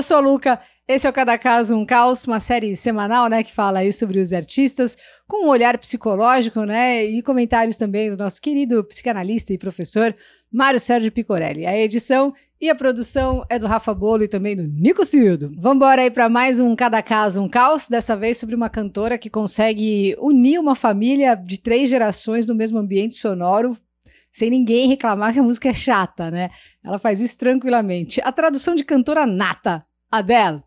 Eu 0.00 0.02
sou 0.02 0.16
a 0.16 0.20
Luca, 0.20 0.58
esse 0.88 1.06
é 1.06 1.10
o 1.10 1.12
Cada 1.12 1.36
Caso 1.36 1.76
Um 1.76 1.84
Caos, 1.84 2.24
uma 2.24 2.40
série 2.40 2.74
semanal, 2.74 3.28
né, 3.28 3.44
que 3.44 3.52
fala 3.52 3.80
aí 3.80 3.92
sobre 3.92 4.18
os 4.18 4.32
artistas, 4.32 4.96
com 5.28 5.44
um 5.44 5.48
olhar 5.50 5.76
psicológico, 5.76 6.64
né, 6.64 7.04
e 7.04 7.20
comentários 7.20 7.76
também 7.76 8.08
do 8.08 8.16
nosso 8.16 8.40
querido 8.40 8.82
psicanalista 8.82 9.52
e 9.52 9.58
professor 9.58 10.14
Mário 10.50 10.80
Sérgio 10.80 11.12
Picorelli. 11.12 11.66
A 11.66 11.76
edição 11.76 12.32
e 12.58 12.70
a 12.70 12.74
produção 12.74 13.44
é 13.50 13.58
do 13.58 13.66
Rafa 13.66 13.92
Bolo 13.92 14.24
e 14.24 14.28
também 14.28 14.56
do 14.56 14.62
Nico 14.62 15.04
Cildo. 15.04 15.50
Vamos 15.58 15.76
embora 15.76 16.00
aí 16.00 16.10
para 16.10 16.30
mais 16.30 16.58
um 16.60 16.74
Cada 16.74 17.02
Caso 17.02 17.42
Um 17.42 17.48
Caos, 17.48 17.86
dessa 17.86 18.16
vez 18.16 18.38
sobre 18.38 18.54
uma 18.54 18.70
cantora 18.70 19.18
que 19.18 19.28
consegue 19.28 20.16
unir 20.18 20.58
uma 20.58 20.74
família 20.74 21.34
de 21.34 21.58
três 21.58 21.90
gerações 21.90 22.46
no 22.46 22.54
mesmo 22.54 22.78
ambiente 22.78 23.16
sonoro, 23.16 23.76
sem 24.32 24.48
ninguém 24.48 24.88
reclamar 24.88 25.34
que 25.34 25.40
a 25.40 25.42
música 25.42 25.68
é 25.68 25.74
chata, 25.74 26.30
né? 26.30 26.48
Ela 26.82 26.98
faz 26.98 27.20
isso 27.20 27.36
tranquilamente. 27.36 28.18
A 28.24 28.32
tradução 28.32 28.74
de 28.74 28.82
cantora 28.82 29.26
nata, 29.26 29.84
Adele. 30.10 30.62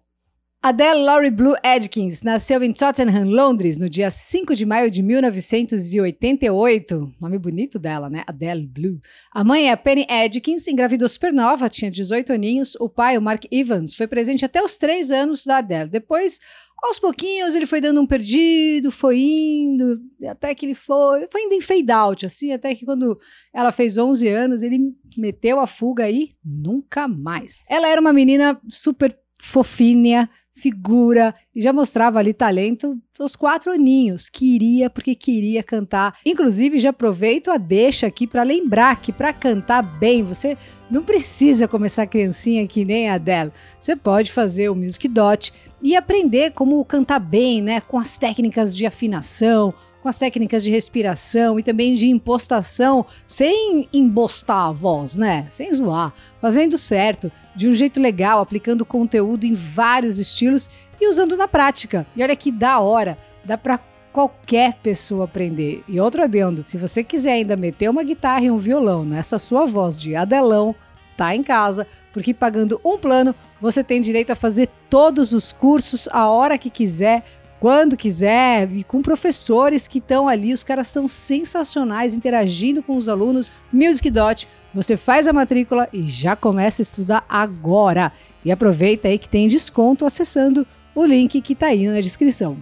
Adele 0.61 1.01
Laurie 1.01 1.29
Blue 1.29 1.55
Adkins 1.61 2.21
nasceu 2.21 2.63
em 2.63 2.71
Tottenham, 2.71 3.25
Londres, 3.25 3.77
no 3.77 3.89
dia 3.89 4.09
5 4.09 4.55
de 4.55 4.65
maio 4.65 4.89
de 4.89 5.03
1988. 5.03 7.13
Nome 7.19 7.37
bonito 7.37 7.77
dela, 7.77 8.09
né? 8.09 8.23
Adele 8.25 8.65
Blue. 8.65 8.97
A 9.33 9.43
mãe 9.43 9.69
é 9.69 9.75
Penny 9.75 10.07
Adkins, 10.09 10.65
engravidou 10.69 11.09
supernova, 11.09 11.69
tinha 11.69 11.91
18 11.91 12.31
aninhos. 12.31 12.75
O 12.75 12.87
pai, 12.87 13.17
o 13.17 13.21
Mark 13.21 13.43
Evans, 13.51 13.93
foi 13.93 14.07
presente 14.07 14.45
até 14.45 14.63
os 14.63 14.77
3 14.77 15.11
anos 15.11 15.43
da 15.43 15.57
Adele. 15.57 15.89
Depois, 15.89 16.39
aos 16.81 16.97
pouquinhos, 16.97 17.55
ele 17.55 17.65
foi 17.65 17.81
dando 17.81 17.99
um 17.99 18.07
perdido, 18.07 18.89
foi 18.91 19.19
indo, 19.19 19.99
até 20.29 20.55
que 20.55 20.65
ele 20.65 20.75
foi, 20.75 21.27
foi 21.29 21.43
indo 21.43 21.55
em 21.55 21.61
fade 21.61 21.91
out, 21.91 22.25
assim, 22.25 22.53
até 22.53 22.73
que 22.73 22.85
quando 22.85 23.19
ela 23.53 23.73
fez 23.73 23.97
11 23.97 24.29
anos, 24.29 24.63
ele 24.63 24.93
meteu 25.17 25.59
a 25.59 25.67
fuga 25.67 26.09
e 26.09 26.31
nunca 26.43 27.05
mais. 27.07 27.63
Ela 27.69 27.89
era 27.89 27.99
uma 27.99 28.13
menina 28.13 28.59
super 28.69 29.13
fofinha, 29.43 30.29
figura, 30.53 31.35
e 31.53 31.61
já 31.61 31.73
mostrava 31.73 32.17
ali 32.17 32.33
talento 32.33 32.97
aos 33.19 33.35
quatro 33.35 33.73
aninhos. 33.73 34.29
Queria, 34.29 34.89
porque 34.89 35.15
queria 35.15 35.61
cantar. 35.61 36.17
Inclusive, 36.25 36.79
já 36.79 36.91
aproveito 36.91 37.51
a 37.51 37.57
deixa 37.57 38.07
aqui 38.07 38.25
para 38.25 38.41
lembrar 38.41 39.01
que 39.01 39.11
para 39.11 39.33
cantar 39.33 39.81
bem, 39.81 40.23
você 40.23 40.57
não 40.89 41.03
precisa 41.03 41.67
começar 41.67 42.07
criancinha 42.07 42.65
que 42.65 42.85
nem 42.85 43.09
a 43.09 43.15
Adele. 43.15 43.51
Você 43.81 43.97
pode 43.97 44.31
fazer 44.31 44.69
o 44.69 44.75
Music 44.75 45.09
Dot 45.09 45.51
e 45.81 45.93
aprender 45.93 46.51
como 46.51 46.83
cantar 46.85 47.19
bem, 47.19 47.61
né? 47.61 47.81
Com 47.81 47.99
as 47.99 48.17
técnicas 48.17 48.73
de 48.75 48.85
afinação, 48.85 49.73
com 50.03 50.09
as 50.09 50.17
técnicas 50.17 50.61
de 50.61 50.69
respiração 50.69 51.57
e 51.57 51.63
também 51.63 51.95
de 51.95 52.09
impostação, 52.09 53.05
sem 53.25 53.87
embostar 53.93 54.67
a 54.67 54.71
voz, 54.73 55.15
né? 55.15 55.47
Sem 55.49 55.73
zoar, 55.73 56.13
fazendo 56.41 56.77
certo, 56.77 57.31
de 57.55 57.69
um 57.69 57.71
jeito 57.71 58.01
legal, 58.01 58.41
aplicando 58.41 58.85
conteúdo 58.85 59.45
em 59.45 59.53
vários 59.53 60.19
estilos 60.19 60.69
e 60.99 61.07
usando 61.07 61.37
na 61.37 61.47
prática. 61.47 62.05
E 62.17 62.21
olha 62.21 62.35
que 62.35 62.51
da 62.51 62.81
hora, 62.81 63.17
dá 63.45 63.57
para 63.57 63.79
qualquer 64.11 64.73
pessoa 64.83 65.23
aprender. 65.23 65.85
E 65.87 66.01
outro 66.01 66.21
adendo, 66.21 66.63
se 66.65 66.77
você 66.77 67.01
quiser 67.01 67.31
ainda 67.31 67.55
meter 67.55 67.89
uma 67.89 68.03
guitarra 68.03 68.43
e 68.43 68.51
um 68.51 68.57
violão 68.57 69.05
nessa 69.05 69.39
sua 69.39 69.65
voz 69.65 69.97
de 69.97 70.17
adelão, 70.17 70.75
tá 71.15 71.33
em 71.33 71.41
casa, 71.41 71.87
porque 72.11 72.33
pagando 72.33 72.81
um 72.83 72.97
plano, 72.97 73.33
você 73.61 73.81
tem 73.81 74.01
direito 74.01 74.31
a 74.31 74.35
fazer 74.35 74.67
todos 74.89 75.31
os 75.31 75.53
cursos 75.53 76.09
a 76.11 76.27
hora 76.27 76.57
que 76.57 76.69
quiser 76.69 77.23
quando 77.63 77.95
quiser 77.95 78.69
e 78.73 78.83
com 78.83 79.01
professores 79.01 79.87
que 79.87 79.99
estão 79.99 80.27
ali. 80.27 80.51
Os 80.51 80.65
caras 80.65 80.89
são 80.89 81.07
sensacionais 81.07 82.13
interagindo 82.13 82.83
com 82.83 82.97
os 82.97 83.07
alunos. 83.07 83.49
Music 83.71 84.11
Dot, 84.11 84.49
você 84.73 84.97
faz 84.97 85.29
a 85.29 85.33
matrícula 85.33 85.87
e 85.93 86.05
já 86.05 86.35
começa 86.35 86.81
a 86.81 86.83
estudar 86.83 87.25
agora. 87.29 88.11
E 88.43 88.51
aproveita 88.51 89.07
aí 89.07 89.17
que 89.17 89.29
tem 89.29 89.47
desconto 89.47 90.05
acessando 90.05 90.67
o 90.93 91.05
link 91.05 91.39
que 91.39 91.53
está 91.53 91.67
aí 91.67 91.87
na 91.87 92.01
descrição. 92.01 92.61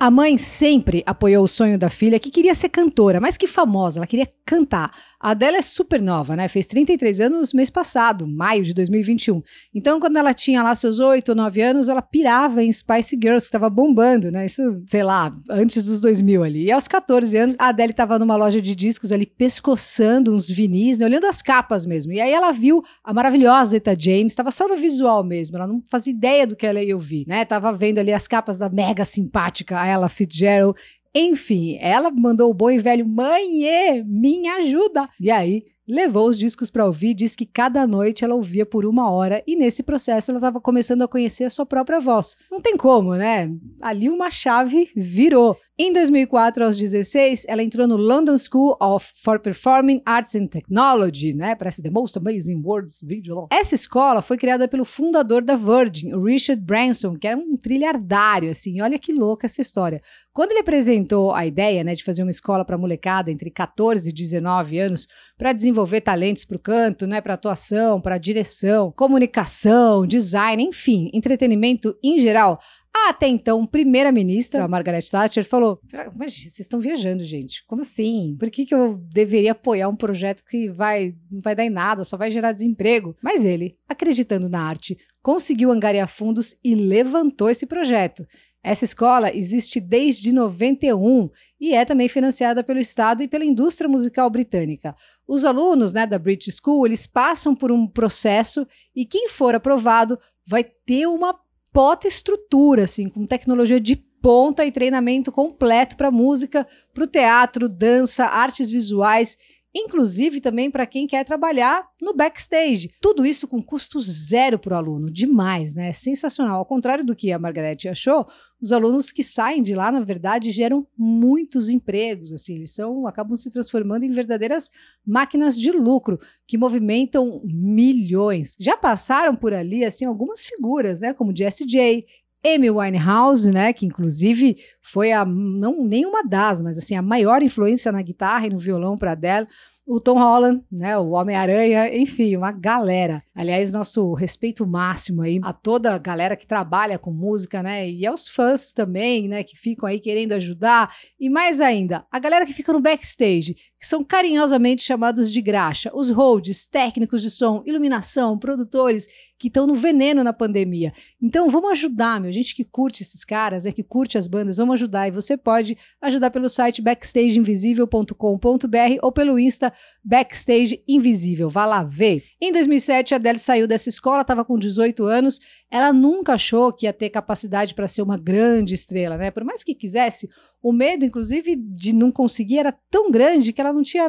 A 0.00 0.10
mãe 0.10 0.38
sempre 0.38 1.02
apoiou 1.04 1.44
o 1.44 1.46
sonho 1.46 1.78
da 1.78 1.90
filha, 1.90 2.18
que 2.18 2.30
queria 2.30 2.54
ser 2.54 2.70
cantora, 2.70 3.20
mas 3.20 3.36
que 3.36 3.46
famosa, 3.46 3.98
ela 3.98 4.06
queria 4.06 4.26
cantar. 4.46 4.90
A 5.20 5.34
dela 5.34 5.58
é 5.58 5.62
super 5.62 6.00
nova, 6.00 6.34
né? 6.34 6.48
Fez 6.48 6.66
33 6.66 7.20
anos 7.20 7.52
mês 7.52 7.68
passado, 7.68 8.26
maio 8.26 8.64
de 8.64 8.72
2021. 8.72 9.42
Então, 9.74 10.00
quando 10.00 10.16
ela 10.16 10.32
tinha 10.32 10.62
lá 10.62 10.74
seus 10.74 10.98
8 10.98 11.28
ou 11.28 11.34
9 11.34 11.60
anos, 11.60 11.90
ela 11.90 12.00
pirava 12.00 12.64
em 12.64 12.72
Spice 12.72 13.18
Girls, 13.22 13.44
que 13.44 13.48
estava 13.48 13.68
bombando, 13.68 14.30
né? 14.30 14.46
Isso, 14.46 14.82
sei 14.88 15.02
lá, 15.02 15.30
antes 15.50 15.84
dos 15.84 16.00
2000 16.00 16.42
ali. 16.42 16.64
E 16.64 16.72
aos 16.72 16.88
14 16.88 17.36
anos, 17.36 17.56
a 17.58 17.68
Adele 17.68 17.90
estava 17.90 18.18
numa 18.18 18.34
loja 18.34 18.62
de 18.62 18.74
discos 18.74 19.12
ali, 19.12 19.26
pescoçando 19.26 20.32
uns 20.32 20.48
vinis, 20.48 20.96
né? 20.96 21.04
olhando 21.04 21.26
as 21.26 21.42
capas 21.42 21.84
mesmo. 21.84 22.14
E 22.14 22.20
aí 22.22 22.32
ela 22.32 22.50
viu 22.50 22.82
a 23.04 23.12
maravilhosa 23.12 23.76
Eta 23.76 23.94
James, 23.98 24.32
estava 24.32 24.50
só 24.50 24.66
no 24.66 24.76
visual 24.76 25.22
mesmo, 25.22 25.58
ela 25.58 25.66
não 25.66 25.82
fazia 25.90 26.14
ideia 26.14 26.46
do 26.46 26.56
que 26.56 26.66
ela 26.66 26.82
ia 26.82 26.94
ouvir, 26.94 27.26
né? 27.28 27.44
Tava 27.44 27.70
vendo 27.70 27.98
ali 27.98 28.14
as 28.14 28.26
capas 28.26 28.56
da 28.56 28.70
mega 28.70 29.04
simpática 29.04 29.89
Ella 29.90 30.08
Fitzgerald 30.08 30.78
enfim, 31.14 31.76
ela 31.80 32.10
mandou 32.10 32.50
o 32.50 32.54
bom 32.54 32.70
e 32.70 32.78
velho 32.78 33.04
mãe, 33.06 34.04
me 34.06 34.46
ajuda. 34.48 35.08
E 35.18 35.30
aí 35.30 35.64
levou 35.88 36.28
os 36.28 36.38
discos 36.38 36.70
para 36.70 36.86
ouvir, 36.86 37.14
diz 37.14 37.34
que 37.34 37.46
cada 37.46 37.86
noite 37.86 38.24
ela 38.24 38.34
ouvia 38.34 38.64
por 38.64 38.86
uma 38.86 39.10
hora 39.10 39.42
e 39.46 39.56
nesse 39.56 39.82
processo 39.82 40.30
ela 40.30 40.38
estava 40.38 40.60
começando 40.60 41.02
a 41.02 41.08
conhecer 41.08 41.44
a 41.44 41.50
sua 41.50 41.66
própria 41.66 42.00
voz. 42.00 42.36
Não 42.50 42.60
tem 42.60 42.76
como, 42.76 43.14
né? 43.14 43.50
Ali 43.80 44.08
uma 44.08 44.30
chave 44.30 44.90
virou. 44.94 45.56
Em 45.82 45.94
2004, 45.94 46.62
aos 46.62 46.76
16, 46.76 47.46
ela 47.48 47.62
entrou 47.62 47.88
no 47.88 47.96
London 47.96 48.36
School 48.36 48.76
of 48.82 49.10
for 49.24 49.40
Performing 49.40 50.02
Arts 50.04 50.34
and 50.34 50.46
Technology, 50.48 51.32
né? 51.32 51.54
Parece 51.54 51.82
The 51.82 51.88
Most 51.88 52.18
Amazing 52.18 52.60
Words 52.62 53.00
Video. 53.02 53.48
Essa 53.50 53.76
escola 53.76 54.20
foi 54.20 54.36
criada 54.36 54.68
pelo 54.68 54.84
fundador 54.84 55.42
da 55.42 55.56
Virgin, 55.56 56.12
Richard 56.22 56.62
Branson, 56.62 57.16
que 57.16 57.26
era 57.26 57.38
um 57.38 57.54
trilhardário, 57.54 58.50
assim. 58.50 58.82
Olha 58.82 58.98
que 58.98 59.10
louca 59.10 59.46
essa 59.46 59.62
história. 59.62 60.02
Quando 60.34 60.50
ele 60.50 60.60
apresentou 60.60 61.32
a 61.32 61.46
ideia, 61.46 61.82
né, 61.82 61.94
de 61.94 62.04
fazer 62.04 62.22
uma 62.22 62.30
escola 62.30 62.62
para 62.62 62.76
molecada 62.76 63.30
entre 63.30 63.50
14 63.50 64.10
e 64.10 64.12
19 64.12 64.78
anos, 64.78 65.08
para 65.38 65.54
desenvolver 65.54 65.69
talentos 66.00 66.44
para 66.44 66.56
o 66.56 66.60
canto, 66.60 67.06
né, 67.06 67.20
para 67.20 67.34
atuação, 67.34 68.00
para 68.00 68.18
direção, 68.18 68.92
comunicação, 68.92 70.06
design, 70.06 70.62
enfim, 70.62 71.10
entretenimento 71.12 71.96
em 72.02 72.18
geral, 72.18 72.60
até 72.92 73.28
então, 73.28 73.64
primeira-ministra, 73.64 74.64
a 74.64 74.68
Margaret 74.68 75.02
Thatcher, 75.08 75.44
falou: 75.44 75.80
Mas 76.16 76.34
vocês 76.34 76.60
estão 76.60 76.80
viajando, 76.80 77.24
gente. 77.24 77.64
Como 77.66 77.82
assim? 77.82 78.36
Por 78.38 78.50
que, 78.50 78.66
que 78.66 78.74
eu 78.74 78.96
deveria 79.12 79.52
apoiar 79.52 79.88
um 79.88 79.96
projeto 79.96 80.44
que 80.44 80.68
vai, 80.68 81.14
não 81.30 81.40
vai 81.40 81.54
dar 81.54 81.64
em 81.64 81.70
nada, 81.70 82.02
só 82.02 82.16
vai 82.16 82.30
gerar 82.30 82.52
desemprego? 82.52 83.14
Mas 83.22 83.44
ele, 83.44 83.76
acreditando 83.88 84.48
na 84.48 84.62
arte, 84.62 84.98
conseguiu 85.22 85.70
angariar 85.70 86.08
fundos 86.08 86.56
e 86.64 86.74
levantou 86.74 87.48
esse 87.48 87.64
projeto. 87.64 88.26
Essa 88.62 88.84
escola 88.84 89.34
existe 89.34 89.80
desde 89.80 90.32
91 90.32 91.30
e 91.58 91.74
é 91.74 91.84
também 91.84 92.08
financiada 92.08 92.62
pelo 92.62 92.78
Estado 92.78 93.22
e 93.22 93.28
pela 93.28 93.44
indústria 93.44 93.88
musical 93.88 94.28
britânica. 94.28 94.94
Os 95.26 95.44
alunos 95.44 95.94
né, 95.94 96.06
da 96.06 96.18
British 96.18 96.56
School 96.56 96.86
eles 96.86 97.06
passam 97.06 97.54
por 97.54 97.72
um 97.72 97.86
processo 97.86 98.66
e 98.94 99.06
quem 99.06 99.28
for 99.28 99.54
aprovado 99.54 100.18
vai 100.46 100.62
ter 100.62 101.06
uma 101.06 101.38
pota 101.72 102.06
estrutura, 102.06 102.84
assim, 102.84 103.08
com 103.08 103.24
tecnologia 103.24 103.80
de 103.80 103.96
ponta 103.96 104.64
e 104.64 104.72
treinamento 104.72 105.32
completo 105.32 105.96
para 105.96 106.10
música, 106.10 106.66
para 106.92 107.04
o 107.04 107.06
teatro, 107.06 107.68
dança, 107.68 108.26
artes 108.26 108.68
visuais, 108.68 109.38
inclusive 109.74 110.40
também 110.40 110.70
para 110.70 110.86
quem 110.86 111.06
quer 111.06 111.24
trabalhar 111.24 111.86
no 112.00 112.14
backstage. 112.14 112.90
Tudo 113.00 113.24
isso 113.24 113.46
com 113.46 113.62
custo 113.62 114.00
zero 114.00 114.58
para 114.58 114.74
o 114.74 114.76
aluno. 114.76 115.10
Demais, 115.10 115.74
né? 115.74 115.92
Sensacional. 115.92 116.58
Ao 116.58 116.66
contrário 116.66 117.04
do 117.04 117.14
que 117.14 117.32
a 117.32 117.38
Margarete 117.38 117.88
achou, 117.88 118.26
os 118.60 118.72
alunos 118.72 119.10
que 119.10 119.22
saem 119.22 119.62
de 119.62 119.74
lá, 119.74 119.90
na 119.90 120.00
verdade, 120.00 120.50
geram 120.50 120.86
muitos 120.96 121.68
empregos. 121.68 122.32
Assim, 122.32 122.56
eles 122.56 122.74
são, 122.74 123.06
acabam 123.06 123.36
se 123.36 123.50
transformando 123.50 124.04
em 124.04 124.10
verdadeiras 124.10 124.70
máquinas 125.06 125.56
de 125.56 125.70
lucro 125.70 126.18
que 126.46 126.58
movimentam 126.58 127.40
milhões. 127.44 128.56
Já 128.58 128.76
passaram 128.76 129.34
por 129.34 129.54
ali 129.54 129.84
assim 129.84 130.04
algumas 130.04 130.44
figuras, 130.44 131.00
né? 131.00 131.14
Como 131.14 131.34
Jessie 131.34 131.66
J, 131.66 132.04
Amy 132.44 132.70
Winehouse, 132.70 133.50
né, 133.50 133.72
que 133.72 133.84
inclusive 133.84 134.56
foi 134.82 135.12
a 135.12 135.24
não 135.24 135.84
nenhuma 135.84 136.24
das, 136.24 136.62
mas 136.62 136.78
assim 136.78 136.96
a 136.96 137.02
maior 137.02 137.42
influência 137.42 137.92
na 137.92 138.00
guitarra 138.02 138.46
e 138.46 138.50
no 138.50 138.58
violão 138.58 138.96
para 138.96 139.12
Adele, 139.12 139.46
o 139.86 140.00
Tom 140.00 140.18
Holland, 140.18 140.62
né, 140.70 140.96
o 140.96 141.10
Homem-Aranha, 141.10 141.92
enfim, 141.92 142.36
uma 142.36 142.52
galera. 142.52 143.24
Aliás, 143.34 143.72
nosso 143.72 144.14
respeito 144.14 144.64
máximo 144.64 145.22
aí 145.22 145.40
a 145.42 145.52
toda 145.52 145.94
a 145.94 145.98
galera 145.98 146.36
que 146.36 146.46
trabalha 146.46 146.96
com 146.96 147.10
música, 147.10 147.60
né, 147.60 147.90
e 147.90 148.06
aos 148.06 148.28
fãs 148.28 148.72
também, 148.72 149.26
né, 149.26 149.42
que 149.42 149.56
ficam 149.56 149.88
aí 149.88 149.98
querendo 149.98 150.32
ajudar, 150.32 150.94
e 151.18 151.28
mais 151.28 151.60
ainda, 151.60 152.06
a 152.10 152.20
galera 152.20 152.46
que 152.46 152.52
fica 152.52 152.72
no 152.72 152.80
backstage, 152.80 153.54
que 153.54 153.86
são 153.86 154.04
carinhosamente 154.04 154.82
chamados 154.82 155.32
de 155.32 155.40
graxa, 155.42 155.90
os 155.92 156.08
holds, 156.08 156.68
técnicos 156.68 157.20
de 157.20 157.30
som, 157.30 157.62
iluminação, 157.66 158.38
produtores, 158.38 159.08
que 159.40 159.48
estão 159.48 159.66
no 159.66 159.74
veneno 159.74 160.22
na 160.22 160.34
pandemia. 160.34 160.92
Então 161.20 161.48
vamos 161.48 161.72
ajudar, 161.72 162.20
meu, 162.20 162.30
gente 162.30 162.54
que 162.54 162.62
curte 162.62 163.02
esses 163.02 163.24
caras, 163.24 163.64
é 163.64 163.72
que 163.72 163.82
curte 163.82 164.18
as 164.18 164.26
bandas, 164.26 164.58
vamos 164.58 164.74
ajudar. 164.74 165.08
E 165.08 165.10
você 165.10 165.34
pode 165.34 165.78
ajudar 166.02 166.30
pelo 166.30 166.46
site 166.46 166.82
backstageinvisível.com.br 166.82 168.98
ou 169.00 169.10
pelo 169.10 169.38
Insta 169.38 169.72
Backstage 170.04 170.84
Invisível. 170.86 171.48
Vá 171.48 171.64
lá 171.64 171.82
ver. 171.82 172.22
Em 172.38 172.52
2007, 172.52 173.14
a 173.14 173.16
Adele 173.16 173.38
saiu 173.38 173.66
dessa 173.66 173.88
escola, 173.88 174.20
estava 174.20 174.44
com 174.44 174.58
18 174.58 175.06
anos. 175.06 175.40
Ela 175.70 175.90
nunca 175.90 176.34
achou 176.34 176.70
que 176.70 176.84
ia 176.84 176.92
ter 176.92 177.08
capacidade 177.08 177.72
para 177.72 177.88
ser 177.88 178.02
uma 178.02 178.18
grande 178.18 178.74
estrela, 178.74 179.16
né? 179.16 179.30
Por 179.30 179.42
mais 179.42 179.64
que 179.64 179.74
quisesse, 179.74 180.28
o 180.62 180.70
medo, 180.70 181.06
inclusive, 181.06 181.56
de 181.56 181.94
não 181.94 182.12
conseguir 182.12 182.58
era 182.58 182.72
tão 182.90 183.10
grande 183.10 183.54
que 183.54 183.60
ela 183.60 183.72
não 183.72 183.82
tinha 183.82 184.06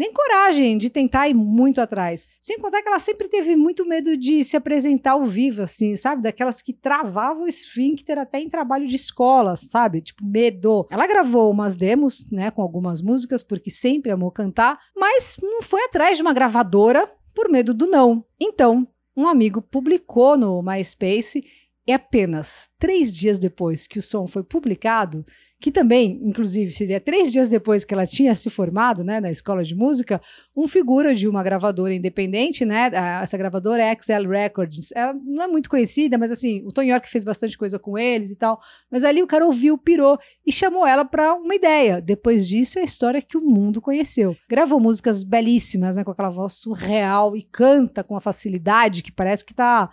nem 0.00 0.14
coragem 0.14 0.78
de 0.78 0.88
tentar 0.88 1.28
ir 1.28 1.34
muito 1.34 1.78
atrás. 1.78 2.26
Sem 2.40 2.58
contar 2.58 2.80
que 2.80 2.88
ela 2.88 2.98
sempre 2.98 3.28
teve 3.28 3.54
muito 3.54 3.86
medo 3.86 4.16
de 4.16 4.42
se 4.42 4.56
apresentar 4.56 5.10
ao 5.10 5.26
vivo, 5.26 5.60
assim, 5.60 5.94
sabe? 5.94 6.22
Daquelas 6.22 6.62
que 6.62 6.72
travavam 6.72 7.42
o 7.42 7.46
esfíncter 7.46 8.18
até 8.18 8.40
em 8.40 8.48
trabalho 8.48 8.86
de 8.86 8.96
escola, 8.96 9.56
sabe? 9.56 10.00
Tipo, 10.00 10.24
medo. 10.26 10.88
Ela 10.90 11.06
gravou 11.06 11.50
umas 11.50 11.76
demos, 11.76 12.30
né, 12.32 12.50
com 12.50 12.62
algumas 12.62 13.02
músicas, 13.02 13.42
porque 13.42 13.70
sempre 13.70 14.10
amou 14.10 14.30
cantar, 14.30 14.78
mas 14.96 15.36
não 15.42 15.60
foi 15.60 15.84
atrás 15.84 16.16
de 16.16 16.22
uma 16.22 16.32
gravadora 16.32 17.06
por 17.34 17.50
medo 17.50 17.74
do 17.74 17.86
não. 17.86 18.24
Então, 18.40 18.88
um 19.14 19.28
amigo 19.28 19.60
publicou 19.60 20.34
no 20.34 20.62
MySpace 20.62 21.44
e 21.86 21.92
apenas 21.92 22.68
três 22.78 23.14
dias 23.14 23.38
depois 23.38 23.86
que 23.86 23.98
o 23.98 24.02
som 24.02 24.26
foi 24.26 24.42
publicado, 24.44 25.24
que 25.60 25.70
também, 25.70 26.20
inclusive, 26.22 26.72
seria 26.72 27.00
três 27.00 27.32
dias 27.32 27.48
depois 27.48 27.84
que 27.84 27.92
ela 27.92 28.06
tinha 28.06 28.34
se 28.34 28.48
formado 28.48 29.04
né, 29.04 29.20
na 29.20 29.30
escola 29.30 29.62
de 29.62 29.74
música, 29.74 30.20
um 30.56 30.66
figura 30.66 31.14
de 31.14 31.28
uma 31.28 31.42
gravadora 31.42 31.92
independente, 31.92 32.64
né? 32.64 32.90
Essa 33.22 33.36
gravadora 33.36 33.82
é 33.82 33.94
XL 33.94 34.26
Records. 34.28 34.90
Ela 34.92 35.14
não 35.22 35.44
é 35.44 35.46
muito 35.46 35.68
conhecida, 35.68 36.16
mas 36.16 36.30
assim, 36.30 36.62
o 36.64 36.72
Tony 36.72 36.88
York 36.90 37.08
fez 37.08 37.24
bastante 37.24 37.58
coisa 37.58 37.78
com 37.78 37.98
eles 37.98 38.30
e 38.30 38.36
tal. 38.36 38.60
Mas 38.90 39.04
ali 39.04 39.22
o 39.22 39.26
cara 39.26 39.44
ouviu, 39.44 39.76
pirou 39.76 40.18
e 40.46 40.52
chamou 40.52 40.86
ela 40.86 41.04
para 41.04 41.34
uma 41.34 41.54
ideia. 41.54 42.00
Depois 42.00 42.48
disso, 42.48 42.78
é 42.78 42.82
a 42.82 42.84
história 42.84 43.20
que 43.20 43.36
o 43.36 43.42
mundo 43.42 43.82
conheceu. 43.82 44.34
Gravou 44.48 44.80
músicas 44.80 45.22
belíssimas, 45.22 45.96
né? 45.96 46.04
Com 46.04 46.10
aquela 46.10 46.30
voz 46.30 46.54
surreal 46.54 47.36
e 47.36 47.42
canta 47.42 48.02
com 48.02 48.14
uma 48.14 48.20
facilidade 48.20 49.02
que 49.02 49.12
parece 49.12 49.44
que 49.44 49.52
tá 49.52 49.90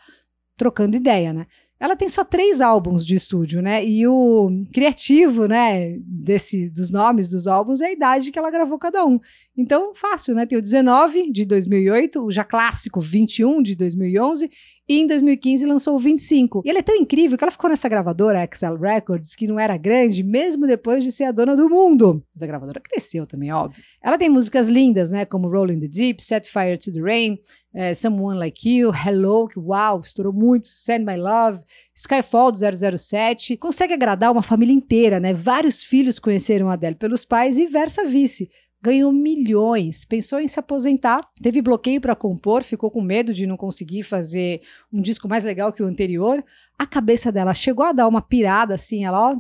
trocando 0.56 0.95
ideia, 0.98 1.31
né? 1.31 1.45
Ela 1.80 1.96
tem 1.96 2.10
só 2.10 2.24
três 2.24 2.60
álbuns 2.60 3.06
de 3.06 3.16
estúdio, 3.16 3.62
né? 3.62 3.86
E 3.86 4.08
o 4.08 4.50
criativo, 4.74 5.48
né, 5.48 5.98
desse, 6.00 6.72
dos 6.72 6.92
nomes 6.92 7.28
dos 7.28 7.46
álbuns 7.46 7.82
é 7.82 7.88
a 7.88 7.92
idade 7.92 8.32
que 8.32 8.40
ela 8.40 8.50
gravou 8.50 8.80
cada 8.80 9.06
um. 9.06 9.20
Então, 9.56 9.94
fácil, 9.94 10.34
né? 10.34 10.46
Tem 10.46 10.58
o 10.58 10.62
19 10.62 11.32
de 11.32 11.46
2008, 11.46 12.24
o 12.24 12.32
já 12.32 12.44
clássico 12.44 13.00
21 13.00 13.62
de 13.62 13.76
2011 13.76 14.50
e 14.88 15.00
em 15.00 15.07
2015 15.07 15.66
lançou 15.66 15.95
o 15.95 16.00
25. 16.00 16.62
E 16.66 16.69
ela 16.69 16.80
é 16.80 16.81
tão 16.81 16.95
incrível 16.95 17.38
que 17.38 17.44
ela 17.44 17.51
ficou 17.51 17.69
nessa 17.69 17.89
gravadora 17.89 18.48
XL 18.51 18.75
Records, 18.75 19.36
que 19.36 19.45
não 19.45 19.60
era 19.60 19.75
grande, 19.75 20.24
mesmo 20.24 20.66
depois 20.66 21.04
de 21.04 21.12
ser 21.12 21.25
a 21.25 21.31
dona 21.31 21.56
do 21.56 21.69
mundo. 21.69 22.24
Mas 22.34 22.42
a 22.42 22.48
gravadora 22.48 22.80
cresceu 22.80 23.25
também, 23.25 23.51
óbvio. 23.51 23.84
Ela 24.01 24.18
tem 24.18 24.30
músicas 24.30 24.69
lindas, 24.69 25.12
né? 25.12 25.25
Como 25.25 25.50
Rolling 25.50 25.80
the 25.81 25.88
Deep, 25.88 26.24
Set 26.24 26.48
Fire 26.48 26.78
to 26.78 26.94
the 26.94 27.01
Rain, 27.01 27.38
é, 27.74 27.94
Someone 27.94 28.39
Like 28.39 28.69
You, 28.69 28.92
Hello, 28.94 29.48
que 29.48 29.60
uau, 29.60 30.00
estourou 30.00 30.31
muito, 30.31 30.68
Send 30.68 31.06
My 31.06 31.18
Love, 31.18 31.63
Skyfall 31.94 32.51
do 32.51 32.57
007. 32.98 33.57
Consegue 33.57 33.94
agradar 33.94 34.31
uma 34.31 34.42
família 34.42 34.74
inteira, 34.74 35.19
né? 35.19 35.33
Vários 35.33 35.83
filhos 35.83 36.18
conheceram 36.18 36.69
a 36.69 36.74
Adele 36.74 36.95
pelos 36.95 37.25
pais 37.25 37.57
e 37.57 37.68
versa 37.68 38.06
vice 38.06 38.50
ganhou 38.82 39.12
milhões, 39.12 40.06
pensou 40.06 40.40
em 40.40 40.48
se 40.48 40.60
aposentar, 40.60 41.20
teve 41.42 41.62
bloqueio 41.62 42.00
para 42.00 42.16
compor, 42.16 42.64
ficou 42.64 42.92
com 42.92 43.02
medo 43.02 43.34
de 43.34 43.48
não 43.48 43.58
conseguir 43.58 44.04
fazer 44.04 44.62
um 44.92 45.02
disco 45.02 45.28
mais 45.28 45.44
legal 45.44 45.74
que 45.74 45.84
o 45.84 45.88
anterior. 45.88 46.44
A 46.78 46.86
cabeça 46.86 47.32
dela 47.32 47.54
chegou 47.54 47.86
a 47.86 47.92
dar 47.92 48.08
uma 48.08 48.22
pirada 48.22 48.76
assim, 48.76 49.04
ela 49.04 49.32
ó, 49.32 49.36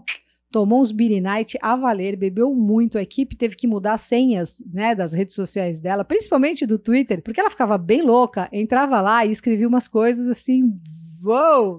tomou 0.51 0.81
uns 0.81 0.91
Beanie 0.91 1.21
Night 1.21 1.57
a 1.61 1.75
valer, 1.75 2.15
bebeu 2.15 2.53
muito, 2.53 2.97
a 2.97 3.01
equipe 3.01 3.35
teve 3.35 3.55
que 3.55 3.67
mudar 3.67 3.93
as 3.93 4.01
senhas, 4.01 4.63
né, 4.73 4.95
das 4.95 5.13
redes 5.13 5.35
sociais 5.35 5.79
dela, 5.79 6.03
principalmente 6.03 6.65
do 6.65 6.79
Twitter, 6.79 7.21
porque 7.21 7.39
ela 7.39 7.49
ficava 7.49 7.77
bem 7.77 8.01
louca, 8.01 8.49
entrava 8.51 8.99
lá 9.01 9.25
e 9.25 9.31
escrevia 9.31 9.67
umas 9.67 9.87
coisas 9.87 10.29
assim 10.29 10.73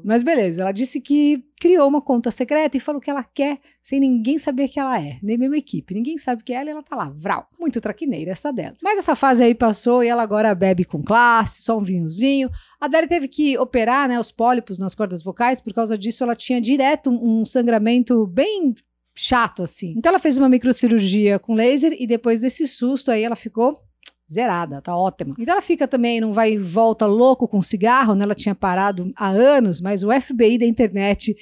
Mas 0.04 0.22
beleza, 0.22 0.62
ela 0.62 0.72
disse 0.72 1.00
que 1.00 1.44
criou 1.60 1.88
uma 1.88 2.00
conta 2.00 2.30
secreta 2.30 2.76
e 2.76 2.80
falou 2.80 3.00
que 3.00 3.10
ela 3.10 3.24
quer 3.24 3.58
sem 3.82 3.98
ninguém 3.98 4.38
saber 4.38 4.68
que 4.68 4.78
ela 4.78 5.00
é, 5.00 5.18
nem 5.22 5.36
mesmo 5.36 5.54
equipe. 5.54 5.94
Ninguém 5.94 6.16
sabe 6.18 6.42
que 6.42 6.52
é 6.52 6.56
ela 6.56 6.70
e 6.70 6.72
ela 6.72 6.82
tá 6.82 6.96
lá, 6.96 7.10
vral. 7.10 7.48
Muito 7.58 7.80
traquineira 7.80 8.30
essa 8.30 8.52
dela. 8.52 8.76
Mas 8.82 8.98
essa 8.98 9.16
fase 9.16 9.42
aí 9.42 9.54
passou 9.54 10.02
e 10.02 10.08
ela 10.08 10.22
agora 10.22 10.54
bebe 10.54 10.84
com 10.84 11.02
classe, 11.02 11.62
só 11.62 11.78
um 11.78 11.82
vinhozinho. 11.82 12.50
A 12.80 12.86
Adele 12.86 13.06
teve 13.06 13.28
que 13.28 13.58
operar, 13.58 14.08
né, 14.08 14.18
os 14.18 14.30
pólipos 14.30 14.78
nas 14.78 14.94
cordas 14.94 15.22
vocais, 15.22 15.60
por 15.60 15.72
causa 15.72 15.98
disso 15.98 16.22
ela 16.22 16.36
tinha 16.36 16.60
direto 16.60 17.10
um 17.10 17.44
sangramento 17.44 18.26
bem 18.26 18.74
chato 19.18 19.64
assim. 19.64 19.94
Então 19.96 20.10
ela 20.10 20.20
fez 20.20 20.38
uma 20.38 20.48
microcirurgia 20.48 21.38
com 21.38 21.54
laser 21.54 21.96
e 21.98 22.06
depois 22.06 22.40
desse 22.40 22.68
susto 22.68 23.10
aí 23.10 23.24
ela 23.24 23.34
ficou 23.34 23.76
zerada, 24.30 24.82
tá 24.82 24.96
ótima. 24.96 25.34
Então 25.38 25.52
ela 25.52 25.62
fica 25.62 25.88
também, 25.88 26.20
não 26.20 26.32
vai 26.32 26.52
e 26.52 26.58
volta 26.58 27.06
louco 27.06 27.48
com 27.48 27.62
cigarro, 27.62 28.14
né? 28.14 28.24
Ela 28.24 28.34
tinha 28.34 28.54
parado 28.54 29.12
há 29.16 29.28
anos, 29.28 29.80
mas 29.80 30.02
o 30.02 30.10
FBI 30.12 30.58
da 30.58 30.66
internet 30.66 31.34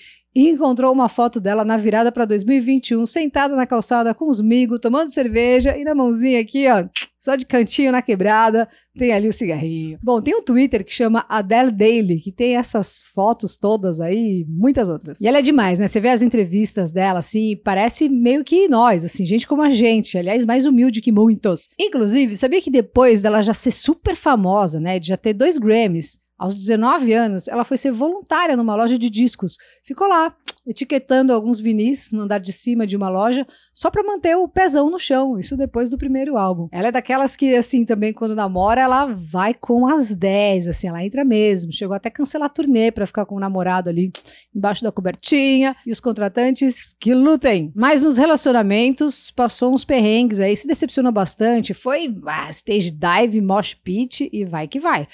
encontrou 0.43 0.93
uma 0.93 1.09
foto 1.09 1.41
dela 1.41 1.65
na 1.65 1.77
virada 1.77 2.13
para 2.13 2.25
2021, 2.25 3.07
sentada 3.07 3.57
na 3.57 3.67
calçada 3.67 4.15
com 4.15 4.29
os 4.29 4.41
migos, 4.41 4.81
tomando 4.81 5.11
cerveja 5.11 5.77
e 5.77 5.85
na 5.85 5.95
mãozinha 5.95 6.41
aqui, 6.41 6.67
ó, 6.69 6.85
só 7.19 7.35
de 7.35 7.45
cantinho 7.45 7.91
na 7.91 8.03
quebrada, 8.03 8.69
tem 8.97 9.13
ali 9.13 9.27
o 9.27 9.33
cigarrinho. 9.33 9.99
Bom, 10.03 10.21
tem 10.23 10.37
um 10.37 10.43
Twitter 10.43 10.85
que 10.85 10.93
chama 10.93 11.25
Adele 11.29 11.73
Daily, 11.73 12.21
que 12.21 12.31
tem 12.31 12.57
essas 12.57 12.99
fotos 13.15 13.57
todas 13.57 14.01
aí, 14.01 14.45
muitas 14.49 14.89
outras. 14.89 15.21
E 15.21 15.27
ela 15.27 15.39
é 15.39 15.43
demais, 15.43 15.81
né? 15.81 15.89
Você 15.89 16.01
vê 16.01 16.11
as 16.11 16.23
entrevistas 16.23 16.93
dela, 16.93 17.19
assim, 17.19 17.57
parece 17.65 18.09
meio 18.09 18.45
que 18.45 18.69
nós, 18.69 19.05
assim, 19.05 19.27
gente 19.27 19.47
como 19.47 19.63
a 19.63 19.71
gente. 19.71 20.17
Aliás, 20.17 20.45
mais 20.45 20.67
humilde 20.67 21.01
que 21.01 21.11
muitos. 21.11 21.69
Inclusive, 21.77 22.37
sabia 22.37 22.63
que 22.63 22.71
depois 22.71 23.23
dela 23.23 23.43
já 23.43 23.55
ser 23.55 23.73
super 23.73 24.15
famosa, 24.15 24.79
né, 24.79 25.01
de 25.01 25.09
já 25.09 25.17
ter 25.17 25.33
dois 25.33 25.59
Grammys, 25.59 26.21
aos 26.39 26.55
19 26.55 27.13
anos, 27.15 27.49
ela 27.49 27.65
foi 27.65 27.77
ser 27.77 27.91
voluntária 27.91 28.57
numa 28.57 28.75
loja 28.75 28.99
de 28.99 29.09
discos. 29.09 29.57
Ficou 29.83 30.07
lá, 30.07 30.35
etiquetando 30.67 31.33
alguns 31.33 31.59
vinis 31.59 32.13
no 32.13 32.23
andar 32.23 32.39
de 32.39 32.53
cima 32.53 32.87
de 32.87 32.97
uma 32.97 33.09
loja, 33.09 33.47
só 33.73 33.91
para 33.91 34.03
manter 34.03 34.37
o 34.37 34.47
pezão 34.47 34.91
no 34.91 34.99
chão. 34.99 35.39
Isso 35.39 35.57
depois 35.57 35.89
do 35.89 35.97
primeiro 35.97 36.37
álbum. 36.37 36.67
Ela 36.71 36.89
é 36.89 36.93
daquelas 36.93 37.37
que, 37.37 37.55
assim, 37.55 37.85
também 37.85 38.13
quando 38.13 38.35
namora, 38.35 38.81
ela 38.81 39.07
vai 39.07 39.55
com 39.55 39.87
as 39.87 40.15
10, 40.15 40.69
assim, 40.69 40.89
ela 40.89 41.03
entra 41.03 41.25
mesmo. 41.25 41.73
Chegou 41.73 41.97
até 41.97 42.11
cancelar 42.11 42.47
a 42.47 42.51
turnê 42.51 42.91
para 42.91 43.07
ficar 43.07 43.25
com 43.25 43.37
o 43.37 43.41
namorado 43.41 43.89
ali 43.89 44.13
embaixo 44.55 44.83
da 44.83 44.93
cobertinha. 44.93 45.75
E 45.87 45.93
os 45.93 46.01
contratantes 46.01 46.95
que 46.99 47.15
lutem. 47.15 47.73
Mas 47.75 48.03
nos 48.03 48.19
relacionamentos, 48.19 49.31
passou 49.31 49.73
uns 49.73 49.85
perrengues 49.85 50.41
aí, 50.41 50.57
se 50.57 50.67
decepcionou 50.67 51.13
bastante. 51.13 51.73
Foi 51.73 52.15
ah, 52.27 52.51
stage 52.51 52.91
dive, 52.91 53.41
mosh 53.41 53.73
pit 53.73 54.29
e 54.31 54.45
vai 54.45 54.69
que 54.69 54.81
vai. 54.81 55.07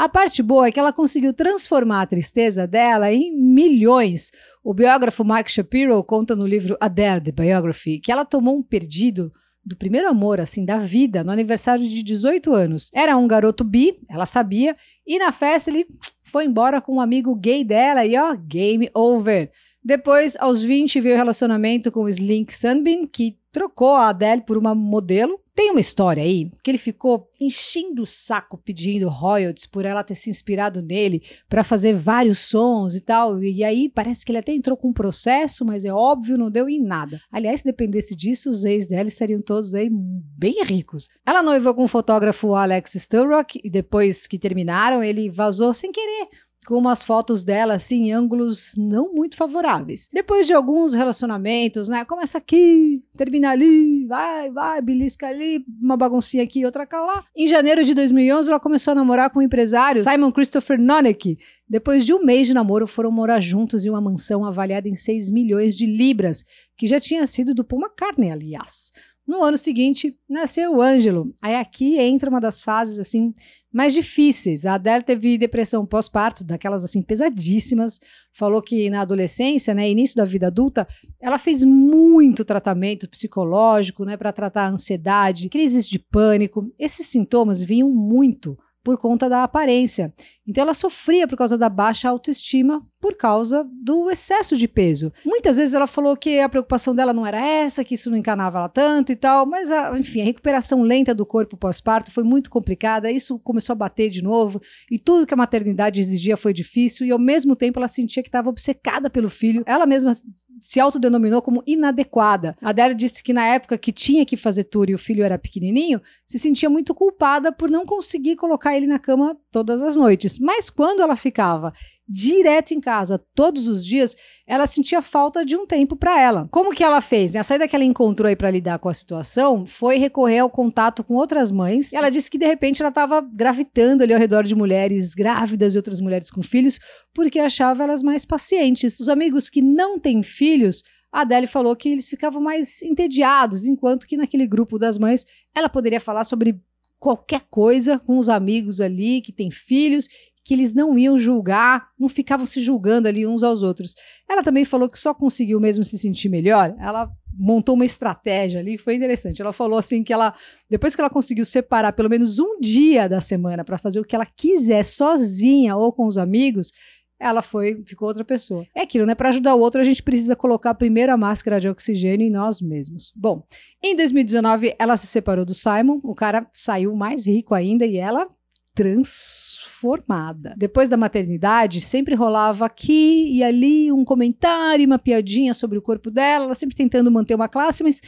A 0.00 0.08
parte 0.08 0.42
boa 0.42 0.66
é 0.66 0.72
que 0.72 0.80
ela 0.80 0.94
conseguiu 0.94 1.30
transformar 1.30 2.00
a 2.00 2.06
tristeza 2.06 2.66
dela 2.66 3.12
em 3.12 3.36
milhões. 3.36 4.32
O 4.64 4.72
biógrafo 4.72 5.22
Mark 5.22 5.46
Shapiro 5.50 6.02
conta 6.02 6.34
no 6.34 6.46
livro 6.46 6.74
Adele, 6.80 7.20
The 7.20 7.32
Biography, 7.32 8.00
que 8.00 8.10
ela 8.10 8.24
tomou 8.24 8.56
um 8.56 8.62
perdido 8.62 9.30
do 9.62 9.76
primeiro 9.76 10.08
amor, 10.08 10.40
assim, 10.40 10.64
da 10.64 10.78
vida, 10.78 11.22
no 11.22 11.30
aniversário 11.30 11.86
de 11.86 12.02
18 12.02 12.50
anos. 12.54 12.90
Era 12.94 13.14
um 13.14 13.28
garoto 13.28 13.62
bi, 13.62 14.00
ela 14.08 14.24
sabia, 14.24 14.74
e 15.06 15.18
na 15.18 15.32
festa 15.32 15.68
ele 15.68 15.86
foi 16.22 16.46
embora 16.46 16.80
com 16.80 16.94
um 16.94 17.00
amigo 17.02 17.34
gay 17.34 17.62
dela 17.62 18.06
e 18.06 18.16
ó, 18.16 18.34
game 18.34 18.88
over. 18.94 19.50
Depois, 19.84 20.34
aos 20.40 20.62
20, 20.62 20.98
veio 20.98 21.14
o 21.14 21.18
relacionamento 21.18 21.92
com 21.92 22.04
o 22.04 22.08
Slink 22.08 22.56
Sunbeam, 22.56 23.06
que 23.06 23.36
trocou 23.52 23.96
a 23.96 24.08
Adele 24.08 24.40
por 24.46 24.56
uma 24.56 24.74
modelo. 24.74 25.38
Tem 25.60 25.70
uma 25.70 25.80
história 25.80 26.22
aí 26.22 26.50
que 26.64 26.70
ele 26.70 26.78
ficou 26.78 27.30
enchendo 27.38 28.04
o 28.04 28.06
saco 28.06 28.56
pedindo 28.56 29.10
royalties 29.10 29.66
por 29.66 29.84
ela 29.84 30.02
ter 30.02 30.14
se 30.14 30.30
inspirado 30.30 30.80
nele 30.80 31.22
para 31.50 31.62
fazer 31.62 31.92
vários 31.92 32.38
sons 32.38 32.94
e 32.94 33.00
tal. 33.02 33.44
E 33.44 33.62
aí 33.62 33.90
parece 33.90 34.24
que 34.24 34.32
ele 34.32 34.38
até 34.38 34.54
entrou 34.54 34.74
com 34.74 34.88
um 34.88 34.92
processo, 34.94 35.62
mas 35.62 35.84
é 35.84 35.92
óbvio, 35.92 36.38
não 36.38 36.50
deu 36.50 36.66
em 36.66 36.82
nada. 36.82 37.20
Aliás, 37.30 37.60
se 37.60 37.66
dependesse 37.66 38.16
disso, 38.16 38.48
os 38.48 38.64
ex 38.64 38.88
dela 38.88 39.06
estariam 39.06 39.42
todos 39.42 39.74
aí 39.74 39.90
bem 39.90 40.64
ricos. 40.64 41.10
Ela 41.26 41.42
noivou 41.42 41.74
com 41.74 41.84
o 41.84 41.88
fotógrafo 41.88 42.54
Alex 42.54 42.94
Sturrock 42.94 43.60
e 43.62 43.68
depois 43.68 44.26
que 44.26 44.38
terminaram, 44.38 45.04
ele 45.04 45.28
vazou 45.28 45.74
sem 45.74 45.92
querer 45.92 46.30
com 46.66 46.76
umas 46.76 47.02
fotos 47.02 47.42
dela 47.42 47.74
assim 47.74 48.08
em 48.08 48.12
ângulos 48.12 48.74
não 48.76 49.12
muito 49.12 49.36
favoráveis. 49.36 50.08
Depois 50.12 50.46
de 50.46 50.52
alguns 50.52 50.94
relacionamentos, 50.94 51.88
né? 51.88 52.04
Começa 52.04 52.38
aqui, 52.38 53.02
termina 53.16 53.50
ali, 53.50 54.06
vai, 54.06 54.50
vai, 54.50 54.80
belisca 54.80 55.26
ali, 55.26 55.64
uma 55.80 55.96
baguncinha 55.96 56.44
aqui, 56.44 56.64
outra 56.64 56.86
cá 56.86 57.00
lá. 57.00 57.24
Em 57.36 57.46
janeiro 57.46 57.84
de 57.84 57.94
2011, 57.94 58.50
ela 58.50 58.60
começou 58.60 58.92
a 58.92 58.94
namorar 58.94 59.30
com 59.30 59.38
o 59.38 59.42
empresário 59.42 60.02
Simon 60.02 60.32
Christopher 60.32 60.80
Nonneck. 60.80 61.38
Depois 61.68 62.04
de 62.04 62.12
um 62.12 62.24
mês 62.24 62.48
de 62.48 62.54
namoro, 62.54 62.86
foram 62.86 63.12
morar 63.12 63.38
juntos 63.38 63.86
em 63.86 63.90
uma 63.90 64.00
mansão 64.00 64.44
avaliada 64.44 64.88
em 64.88 64.96
6 64.96 65.30
milhões 65.30 65.76
de 65.76 65.86
libras, 65.86 66.44
que 66.76 66.86
já 66.86 66.98
tinha 66.98 67.24
sido 67.26 67.54
do 67.54 67.62
Paul 67.64 67.82
McCartney, 67.82 68.30
aliás. 68.30 68.90
No 69.30 69.44
ano 69.44 69.56
seguinte, 69.56 70.18
nasceu 70.28 70.74
o 70.74 70.82
Ângelo. 70.82 71.32
Aí 71.40 71.54
aqui 71.54 71.96
entra 72.00 72.28
uma 72.28 72.40
das 72.40 72.60
fases 72.60 72.98
assim 72.98 73.32
mais 73.72 73.94
difíceis. 73.94 74.66
A 74.66 74.74
Adele 74.74 75.04
teve 75.04 75.38
depressão 75.38 75.86
pós-parto, 75.86 76.42
daquelas 76.42 76.82
assim 76.82 77.00
pesadíssimas. 77.00 78.00
Falou 78.32 78.60
que 78.60 78.90
na 78.90 79.02
adolescência, 79.02 79.72
né, 79.72 79.88
início 79.88 80.16
da 80.16 80.24
vida 80.24 80.48
adulta, 80.48 80.84
ela 81.20 81.38
fez 81.38 81.62
muito 81.62 82.44
tratamento 82.44 83.08
psicológico, 83.08 84.04
né, 84.04 84.16
para 84.16 84.32
tratar 84.32 84.64
a 84.64 84.70
ansiedade, 84.70 85.48
crises 85.48 85.88
de 85.88 86.00
pânico. 86.00 86.68
Esses 86.76 87.06
sintomas 87.06 87.62
vinham 87.62 87.88
muito 87.88 88.58
por 88.82 88.98
conta 88.98 89.28
da 89.28 89.44
aparência. 89.44 90.12
Então 90.44 90.62
ela 90.62 90.74
sofria 90.74 91.28
por 91.28 91.38
causa 91.38 91.56
da 91.56 91.68
baixa 91.68 92.08
autoestima 92.08 92.84
por 93.00 93.14
causa 93.16 93.66
do 93.82 94.10
excesso 94.10 94.56
de 94.56 94.68
peso. 94.68 95.12
Muitas 95.24 95.56
vezes 95.56 95.74
ela 95.74 95.86
falou 95.86 96.16
que 96.16 96.38
a 96.38 96.48
preocupação 96.48 96.94
dela 96.94 97.12
não 97.12 97.26
era 97.26 97.40
essa, 97.40 97.82
que 97.82 97.94
isso 97.94 98.10
não 98.10 98.16
encanava 98.16 98.58
ela 98.58 98.68
tanto 98.68 99.10
e 99.10 99.16
tal, 99.16 99.46
mas 99.46 99.70
a, 99.70 99.98
enfim, 99.98 100.20
a 100.20 100.24
recuperação 100.24 100.82
lenta 100.82 101.14
do 101.14 101.24
corpo 101.24 101.56
pós-parto 101.56 102.12
foi 102.12 102.22
muito 102.22 102.50
complicada, 102.50 103.10
isso 103.10 103.38
começou 103.38 103.72
a 103.72 103.76
bater 103.76 104.10
de 104.10 104.22
novo 104.22 104.60
e 104.90 104.98
tudo 104.98 105.26
que 105.26 105.32
a 105.32 105.36
maternidade 105.36 106.00
exigia 106.00 106.36
foi 106.36 106.52
difícil 106.52 107.06
e 107.06 107.10
ao 107.10 107.18
mesmo 107.18 107.56
tempo 107.56 107.78
ela 107.78 107.88
sentia 107.88 108.22
que 108.22 108.28
estava 108.28 108.50
obcecada 108.50 109.08
pelo 109.08 109.28
filho. 109.28 109.62
Ela 109.64 109.86
mesma 109.86 110.12
se 110.60 110.78
autodenominou 110.78 111.40
como 111.40 111.62
inadequada. 111.66 112.56
A 112.60 112.68
Adele 112.68 112.94
disse 112.94 113.22
que 113.22 113.32
na 113.32 113.46
época 113.46 113.78
que 113.78 113.92
tinha 113.92 114.26
que 114.26 114.36
fazer 114.36 114.64
tour 114.64 114.90
e 114.90 114.94
o 114.94 114.98
filho 114.98 115.24
era 115.24 115.38
pequenininho, 115.38 116.02
se 116.26 116.38
sentia 116.38 116.68
muito 116.68 116.94
culpada 116.94 117.50
por 117.50 117.70
não 117.70 117.86
conseguir 117.86 118.36
colocar 118.36 118.76
ele 118.76 118.86
na 118.86 118.98
cama 118.98 119.36
todas 119.50 119.82
as 119.82 119.96
noites. 119.96 120.38
Mas 120.38 120.68
quando 120.68 121.00
ela 121.00 121.16
ficava 121.16 121.72
direto 122.10 122.74
em 122.74 122.80
casa 122.80 123.22
todos 123.36 123.68
os 123.68 123.86
dias, 123.86 124.16
ela 124.44 124.66
sentia 124.66 125.00
falta 125.00 125.44
de 125.44 125.54
um 125.56 125.64
tempo 125.64 125.94
para 125.94 126.20
ela. 126.20 126.48
Como 126.50 126.74
que 126.74 126.82
ela 126.82 127.00
fez? 127.00 127.36
A 127.36 127.44
saída 127.44 127.68
que 127.68 127.76
ela 127.76 127.84
encontrou 127.84 128.28
aí 128.28 128.34
para 128.34 128.50
lidar 128.50 128.80
com 128.80 128.88
a 128.88 128.94
situação 128.94 129.64
foi 129.64 129.96
recorrer 129.96 130.40
ao 130.40 130.50
contato 130.50 131.04
com 131.04 131.14
outras 131.14 131.52
mães. 131.52 131.92
Ela 131.92 132.10
disse 132.10 132.28
que 132.28 132.36
de 132.36 132.46
repente 132.46 132.82
ela 132.82 132.88
estava 132.88 133.20
gravitando 133.20 134.02
ali 134.02 134.12
ao 134.12 134.18
redor 134.18 134.42
de 134.42 134.56
mulheres 134.56 135.14
grávidas 135.14 135.74
e 135.74 135.78
outras 135.78 136.00
mulheres 136.00 136.30
com 136.30 136.42
filhos, 136.42 136.80
porque 137.14 137.38
achava 137.38 137.84
elas 137.84 138.02
mais 138.02 138.24
pacientes. 138.24 138.98
Os 138.98 139.08
amigos 139.08 139.48
que 139.48 139.62
não 139.62 139.96
têm 139.96 140.20
filhos 140.20 140.82
a 141.12 141.22
Adele 141.22 141.48
falou 141.48 141.74
que 141.74 141.88
eles 141.88 142.08
ficavam 142.08 142.40
mais 142.40 142.82
entediados, 142.82 143.66
enquanto 143.66 144.06
que 144.06 144.16
naquele 144.16 144.46
grupo 144.46 144.78
das 144.78 144.96
mães 144.96 145.26
ela 145.52 145.68
poderia 145.68 146.00
falar 146.00 146.22
sobre 146.22 146.60
qualquer 147.00 147.40
coisa 147.50 147.98
com 147.98 148.18
os 148.18 148.28
amigos 148.28 148.80
ali 148.80 149.22
que 149.22 149.32
têm 149.32 149.50
filhos 149.50 150.06
que 150.50 150.54
eles 150.54 150.74
não 150.74 150.98
iam 150.98 151.16
julgar, 151.16 151.90
não 151.96 152.08
ficavam 152.08 152.44
se 152.44 152.58
julgando 152.58 153.06
ali 153.06 153.24
uns 153.24 153.44
aos 153.44 153.62
outros. 153.62 153.94
Ela 154.28 154.42
também 154.42 154.64
falou 154.64 154.88
que 154.88 154.98
só 154.98 155.14
conseguiu 155.14 155.60
mesmo 155.60 155.84
se 155.84 155.96
sentir 155.96 156.28
melhor. 156.28 156.74
Ela 156.80 157.08
montou 157.38 157.76
uma 157.76 157.84
estratégia 157.84 158.58
ali 158.58 158.76
que 158.76 158.82
foi 158.82 158.96
interessante. 158.96 159.40
Ela 159.40 159.52
falou 159.52 159.78
assim 159.78 160.02
que 160.02 160.12
ela, 160.12 160.34
depois 160.68 160.92
que 160.92 161.00
ela 161.00 161.08
conseguiu 161.08 161.44
separar 161.44 161.92
pelo 161.92 162.10
menos 162.10 162.40
um 162.40 162.58
dia 162.58 163.08
da 163.08 163.20
semana 163.20 163.64
para 163.64 163.78
fazer 163.78 164.00
o 164.00 164.04
que 164.04 164.16
ela 164.16 164.26
quiser 164.26 164.82
sozinha 164.82 165.76
ou 165.76 165.92
com 165.92 166.04
os 166.04 166.18
amigos, 166.18 166.72
ela 167.20 167.42
foi, 167.42 167.80
ficou 167.86 168.08
outra 168.08 168.24
pessoa. 168.24 168.66
É 168.74 168.82
aquilo, 168.82 169.06
né? 169.06 169.14
Para 169.14 169.28
ajudar 169.28 169.54
o 169.54 169.60
outro, 169.60 169.80
a 169.80 169.84
gente 169.84 170.02
precisa 170.02 170.34
colocar 170.34 170.74
primeiro 170.74 171.12
a 171.12 171.16
máscara 171.16 171.60
de 171.60 171.68
oxigênio 171.68 172.26
em 172.26 172.30
nós 172.30 172.60
mesmos. 172.60 173.12
Bom, 173.14 173.46
em 173.80 173.94
2019, 173.94 174.74
ela 174.80 174.96
se 174.96 175.06
separou 175.06 175.44
do 175.44 175.54
Simon, 175.54 176.00
o 176.02 176.12
cara 176.12 176.44
saiu 176.52 176.96
mais 176.96 177.28
rico 177.28 177.54
ainda 177.54 177.86
e 177.86 177.96
ela 177.96 178.26
transformada. 178.74 180.54
Depois 180.56 180.88
da 180.88 180.96
maternidade, 180.96 181.80
sempre 181.80 182.14
rolava 182.14 182.66
aqui 182.66 183.36
e 183.36 183.42
ali 183.42 183.90
um 183.92 184.04
comentário, 184.04 184.86
uma 184.86 184.98
piadinha 184.98 185.52
sobre 185.54 185.78
o 185.78 185.82
corpo 185.82 186.10
dela, 186.10 186.44
ela 186.44 186.54
sempre 186.54 186.76
tentando 186.76 187.10
manter 187.10 187.34
uma 187.34 187.48
classe, 187.48 187.82
mas 187.82 188.00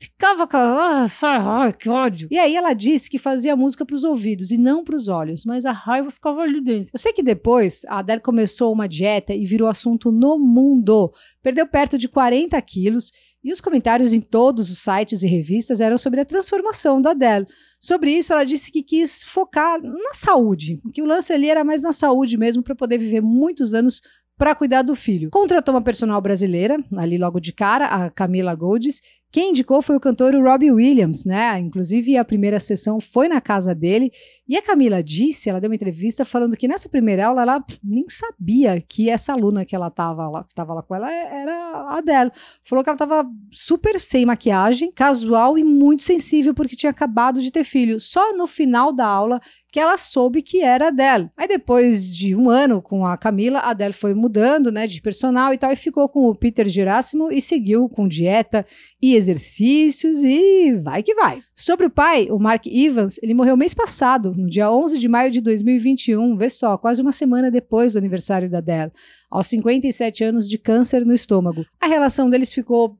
ficava 0.00 0.46
calada, 0.46 1.10
ah, 1.22 1.72
que 1.72 1.88
ódio. 1.88 2.28
E 2.30 2.38
aí 2.38 2.54
ela 2.54 2.72
disse 2.72 3.10
que 3.10 3.18
fazia 3.18 3.56
música 3.56 3.84
para 3.84 3.96
os 3.96 4.04
ouvidos 4.04 4.50
e 4.50 4.56
não 4.56 4.84
para 4.84 4.94
os 4.94 5.08
olhos, 5.08 5.44
mas 5.44 5.66
a 5.66 5.72
raiva 5.72 6.10
ficava 6.10 6.42
ali 6.42 6.62
dentro. 6.62 6.92
Eu 6.94 6.98
sei 6.98 7.12
que 7.12 7.22
depois 7.22 7.84
a 7.86 7.98
Adele 7.98 8.20
começou 8.20 8.72
uma 8.72 8.88
dieta 8.88 9.34
e 9.34 9.44
virou 9.44 9.68
assunto 9.68 10.12
no 10.12 10.38
mundo. 10.38 11.12
Perdeu 11.42 11.66
perto 11.66 11.98
de 11.98 12.08
40 12.08 12.60
quilos 12.62 13.12
e 13.42 13.52
os 13.52 13.60
comentários 13.60 14.12
em 14.12 14.20
todos 14.20 14.70
os 14.70 14.78
sites 14.78 15.22
e 15.22 15.26
revistas 15.26 15.80
eram 15.80 15.98
sobre 15.98 16.20
a 16.20 16.24
transformação 16.24 17.00
da 17.00 17.10
Adele. 17.10 17.46
Sobre 17.80 18.12
isso, 18.12 18.32
ela 18.32 18.44
disse 18.44 18.70
que 18.70 18.82
quis 18.82 19.22
focar 19.22 19.80
na 19.80 20.14
saúde, 20.14 20.76
que 20.92 21.02
o 21.02 21.06
lance 21.06 21.32
ali 21.32 21.48
era 21.48 21.64
mais 21.64 21.82
na 21.82 21.92
saúde 21.92 22.36
mesmo 22.36 22.62
para 22.62 22.74
poder 22.74 22.98
viver 22.98 23.20
muitos 23.20 23.74
anos 23.74 24.02
para 24.36 24.54
cuidar 24.54 24.82
do 24.82 24.94
filho. 24.94 25.30
Contratou 25.30 25.74
uma 25.74 25.82
personal 25.82 26.20
brasileira, 26.20 26.78
ali 26.96 27.18
logo 27.18 27.40
de 27.40 27.52
cara, 27.52 27.86
a 27.86 28.08
Camila 28.08 28.54
Goldes, 28.54 29.00
quem 29.30 29.50
indicou 29.50 29.82
foi 29.82 29.94
o 29.94 30.00
cantor 30.00 30.34
Robbie 30.34 30.70
Williams, 30.70 31.26
né? 31.26 31.58
Inclusive, 31.58 32.16
a 32.16 32.24
primeira 32.24 32.58
sessão 32.58 32.98
foi 32.98 33.28
na 33.28 33.42
casa 33.42 33.74
dele. 33.74 34.10
E 34.48 34.56
a 34.56 34.62
Camila 34.62 35.02
disse, 35.02 35.50
ela 35.50 35.60
deu 35.60 35.68
uma 35.68 35.74
entrevista 35.74 36.24
falando 36.24 36.56
que 36.56 36.66
nessa 36.66 36.88
primeira 36.88 37.26
aula 37.26 37.42
ela 37.42 37.64
nem 37.84 38.08
sabia 38.08 38.80
que 38.80 39.10
essa 39.10 39.34
aluna 39.34 39.66
que 39.66 39.76
ela 39.76 39.88
estava 39.88 40.26
lá, 40.30 40.42
que 40.42 40.52
estava 40.52 40.72
lá 40.72 40.82
com 40.82 40.94
ela 40.94 41.12
era 41.12 41.52
a 41.52 41.98
Adele. 41.98 42.30
Falou 42.64 42.82
que 42.82 42.88
ela 42.88 42.94
estava 42.94 43.28
super 43.50 44.00
sem 44.00 44.24
maquiagem, 44.24 44.90
casual 44.90 45.58
e 45.58 45.64
muito 45.64 46.02
sensível 46.02 46.54
porque 46.54 46.74
tinha 46.74 46.88
acabado 46.88 47.42
de 47.42 47.50
ter 47.50 47.64
filho. 47.64 48.00
Só 48.00 48.34
no 48.34 48.46
final 48.46 48.90
da 48.90 49.06
aula 49.06 49.38
que 49.70 49.78
ela 49.78 49.98
soube 49.98 50.40
que 50.40 50.62
era 50.62 50.86
a 50.86 50.88
Adele. 50.88 51.30
Aí 51.36 51.46
depois 51.46 52.16
de 52.16 52.34
um 52.34 52.48
ano 52.48 52.80
com 52.80 53.04
a 53.04 53.18
Camila, 53.18 53.58
a 53.58 53.70
Adele 53.70 53.92
foi 53.92 54.14
mudando, 54.14 54.72
né, 54.72 54.86
de 54.86 55.02
personal 55.02 55.52
e 55.52 55.58
tal, 55.58 55.70
e 55.70 55.76
ficou 55.76 56.08
com 56.08 56.24
o 56.26 56.34
Peter 56.34 56.66
Gerassimo 56.66 57.30
e 57.30 57.42
seguiu 57.42 57.86
com 57.86 58.08
dieta 58.08 58.64
e 59.00 59.17
exercícios 59.18 60.22
e 60.24 60.72
vai 60.82 61.02
que 61.02 61.14
vai. 61.14 61.42
Sobre 61.54 61.86
o 61.86 61.90
pai, 61.90 62.28
o 62.30 62.38
Mark 62.38 62.66
Evans, 62.66 63.18
ele 63.22 63.34
morreu 63.34 63.56
mês 63.56 63.74
passado, 63.74 64.34
no 64.34 64.48
dia 64.48 64.70
11 64.70 64.98
de 64.98 65.08
maio 65.08 65.30
de 65.30 65.40
2021, 65.40 66.36
vê 66.36 66.48
só, 66.48 66.78
quase 66.78 67.02
uma 67.02 67.12
semana 67.12 67.50
depois 67.50 67.92
do 67.92 67.98
aniversário 67.98 68.48
da 68.48 68.58
Adele, 68.58 68.92
aos 69.30 69.46
57 69.48 70.24
anos 70.24 70.48
de 70.48 70.56
câncer 70.56 71.04
no 71.04 71.12
estômago. 71.12 71.66
A 71.80 71.86
relação 71.86 72.30
deles 72.30 72.52
ficou 72.52 72.98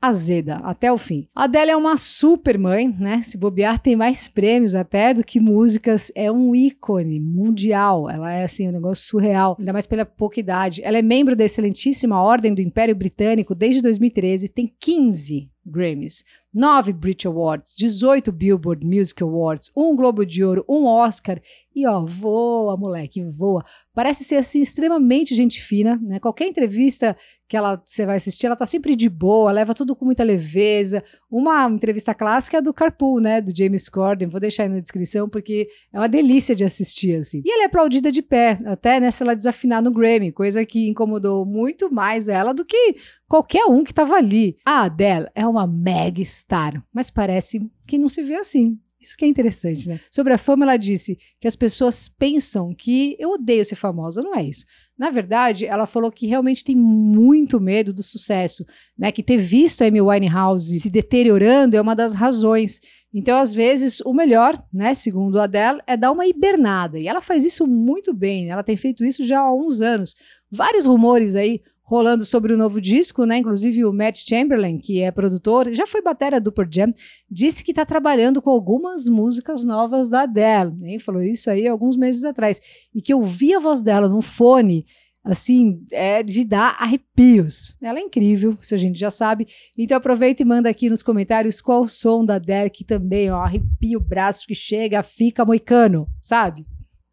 azeda 0.00 0.56
até 0.56 0.90
o 0.90 0.96
fim. 0.96 1.28
A 1.34 1.44
Adele 1.44 1.70
é 1.70 1.76
uma 1.76 1.96
super 1.96 2.58
mãe, 2.58 2.94
né? 2.98 3.20
Se 3.22 3.36
bobear, 3.36 3.78
tem 3.78 3.94
mais 3.94 4.28
prêmios 4.28 4.74
até 4.74 5.12
do 5.12 5.22
que 5.22 5.38
músicas. 5.38 6.10
É 6.14 6.32
um 6.32 6.54
ícone 6.54 7.20
mundial. 7.20 8.08
Ela 8.08 8.32
é 8.32 8.44
assim 8.44 8.68
um 8.68 8.72
negócio 8.72 9.06
surreal, 9.06 9.56
ainda 9.58 9.72
mais 9.72 9.86
pela 9.86 10.06
pouca 10.06 10.40
idade. 10.40 10.82
Ela 10.82 10.98
é 10.98 11.02
membro 11.02 11.36
da 11.36 11.44
excelentíssima 11.44 12.20
Ordem 12.20 12.54
do 12.54 12.62
Império 12.62 12.94
Britânico 12.94 13.54
desde 13.54 13.82
2013, 13.82 14.48
tem 14.48 14.72
15 14.80 15.50
Grammys, 15.70 16.24
9 16.52 16.92
Brit 16.92 17.26
Awards, 17.26 17.74
18 17.76 18.32
Billboard 18.32 18.84
Music 18.84 19.22
Awards, 19.22 19.70
um 19.76 19.94
Globo 19.94 20.26
de 20.26 20.42
Ouro, 20.44 20.64
um 20.68 20.84
Oscar 20.86 21.40
e 21.74 21.86
ó, 21.86 22.04
voa, 22.04 22.76
moleque, 22.76 23.24
voa. 23.24 23.64
Parece 23.94 24.24
ser 24.24 24.36
assim 24.36 24.60
extremamente 24.60 25.34
gente 25.34 25.62
fina, 25.62 25.96
né? 26.02 26.18
Qualquer 26.18 26.48
entrevista 26.48 27.16
que 27.50 27.56
ela 27.56 27.82
você 27.84 28.06
vai 28.06 28.16
assistir, 28.16 28.46
ela 28.46 28.54
tá 28.54 28.64
sempre 28.64 28.94
de 28.94 29.08
boa, 29.08 29.50
leva 29.50 29.74
tudo 29.74 29.96
com 29.96 30.04
muita 30.04 30.22
leveza. 30.22 31.02
Uma 31.28 31.68
entrevista 31.68 32.14
clássica 32.14 32.58
é 32.58 32.62
do 32.62 32.72
Carpool, 32.72 33.20
né, 33.20 33.40
do 33.40 33.54
James 33.54 33.88
Corden, 33.88 34.28
vou 34.28 34.38
deixar 34.38 34.62
aí 34.62 34.68
na 34.68 34.78
descrição 34.78 35.28
porque 35.28 35.68
é 35.92 35.98
uma 35.98 36.08
delícia 36.08 36.54
de 36.54 36.62
assistir 36.62 37.16
assim. 37.16 37.42
E 37.44 37.52
ela 37.52 37.64
é 37.64 37.66
aplaudida 37.66 38.12
de 38.12 38.22
pé, 38.22 38.56
até 38.64 39.00
nessa 39.00 39.24
ela 39.24 39.34
desafinar 39.34 39.82
no 39.82 39.90
Grammy, 39.90 40.30
coisa 40.30 40.64
que 40.64 40.88
incomodou 40.88 41.44
muito 41.44 41.92
mais 41.92 42.28
ela 42.28 42.54
do 42.54 42.64
que 42.64 42.94
qualquer 43.26 43.64
um 43.64 43.82
que 43.82 43.90
estava 43.90 44.14
ali. 44.14 44.54
A 44.64 44.84
Adele 44.84 45.26
é 45.34 45.44
uma 45.44 45.66
mega 45.66 46.24
star, 46.24 46.80
mas 46.94 47.10
parece 47.10 47.68
que 47.88 47.98
não 47.98 48.08
se 48.08 48.22
vê 48.22 48.36
assim. 48.36 48.78
Isso 49.00 49.16
que 49.16 49.24
é 49.24 49.28
interessante, 49.28 49.88
né? 49.88 49.98
Sobre 50.10 50.34
a 50.34 50.38
fama, 50.38 50.64
ela 50.64 50.76
disse 50.76 51.18
que 51.40 51.48
as 51.48 51.56
pessoas 51.56 52.06
pensam 52.06 52.74
que 52.74 53.16
eu 53.18 53.30
odeio 53.30 53.64
ser 53.64 53.76
famosa. 53.76 54.22
Não 54.22 54.34
é 54.34 54.42
isso. 54.42 54.66
Na 55.00 55.08
verdade, 55.08 55.64
ela 55.64 55.86
falou 55.86 56.12
que 56.12 56.26
realmente 56.26 56.62
tem 56.62 56.76
muito 56.76 57.58
medo 57.58 57.90
do 57.90 58.02
sucesso, 58.02 58.66
né? 58.98 59.10
Que 59.10 59.22
ter 59.22 59.38
visto 59.38 59.80
a 59.80 59.86
Amy 59.86 59.98
Winehouse 59.98 60.78
se 60.78 60.90
deteriorando 60.90 61.74
é 61.74 61.80
uma 61.80 61.96
das 61.96 62.12
razões. 62.12 62.82
Então, 63.10 63.38
às 63.38 63.54
vezes, 63.54 64.02
o 64.02 64.12
melhor, 64.12 64.62
né, 64.70 64.92
segundo 64.92 65.40
a 65.40 65.44
Adele, 65.44 65.80
é 65.86 65.96
dar 65.96 66.12
uma 66.12 66.26
hibernada. 66.26 66.98
E 66.98 67.08
ela 67.08 67.22
faz 67.22 67.46
isso 67.46 67.66
muito 67.66 68.12
bem. 68.12 68.50
Ela 68.50 68.62
tem 68.62 68.76
feito 68.76 69.02
isso 69.02 69.24
já 69.24 69.40
há 69.40 69.50
uns 69.50 69.80
anos. 69.80 70.14
Vários 70.50 70.84
rumores 70.84 71.34
aí 71.34 71.62
rolando 71.90 72.24
sobre 72.24 72.52
o 72.52 72.56
novo 72.56 72.80
disco, 72.80 73.24
né? 73.24 73.38
Inclusive 73.38 73.84
o 73.84 73.92
Matt 73.92 74.18
Chamberlain, 74.18 74.78
que 74.78 75.00
é 75.00 75.10
produtor, 75.10 75.74
já 75.74 75.88
foi 75.88 76.00
bateria 76.00 76.40
do 76.40 76.52
Pearl 76.52 76.68
Jam, 76.72 76.94
disse 77.28 77.64
que 77.64 77.72
está 77.72 77.84
trabalhando 77.84 78.40
com 78.40 78.48
algumas 78.48 79.08
músicas 79.08 79.64
novas 79.64 80.08
da 80.08 80.22
Adele. 80.22 80.70
Né? 80.78 81.00
Falou 81.00 81.20
isso 81.20 81.50
aí 81.50 81.66
alguns 81.66 81.96
meses 81.96 82.24
atrás. 82.24 82.60
E 82.94 83.02
que 83.02 83.12
eu 83.12 83.20
vi 83.20 83.52
a 83.52 83.58
voz 83.58 83.80
dela 83.80 84.08
no 84.08 84.22
fone, 84.22 84.86
assim, 85.24 85.84
é 85.90 86.22
de 86.22 86.44
dar 86.44 86.76
arrepios. 86.78 87.74
Ela 87.82 87.98
é 87.98 88.02
incrível, 88.02 88.56
isso 88.62 88.72
a 88.72 88.78
gente 88.78 88.96
já 88.96 89.10
sabe. 89.10 89.48
Então 89.76 89.96
aproveita 89.96 90.42
e 90.42 90.46
manda 90.46 90.70
aqui 90.70 90.88
nos 90.88 91.02
comentários 91.02 91.60
qual 91.60 91.82
o 91.82 91.88
som 91.88 92.24
da 92.24 92.40
que 92.72 92.84
também, 92.84 93.32
ó, 93.32 93.40
arrepia 93.40 93.98
o 93.98 94.00
braço 94.00 94.46
que 94.46 94.54
chega, 94.54 95.02
fica 95.02 95.44
moicano, 95.44 96.06
sabe? 96.22 96.62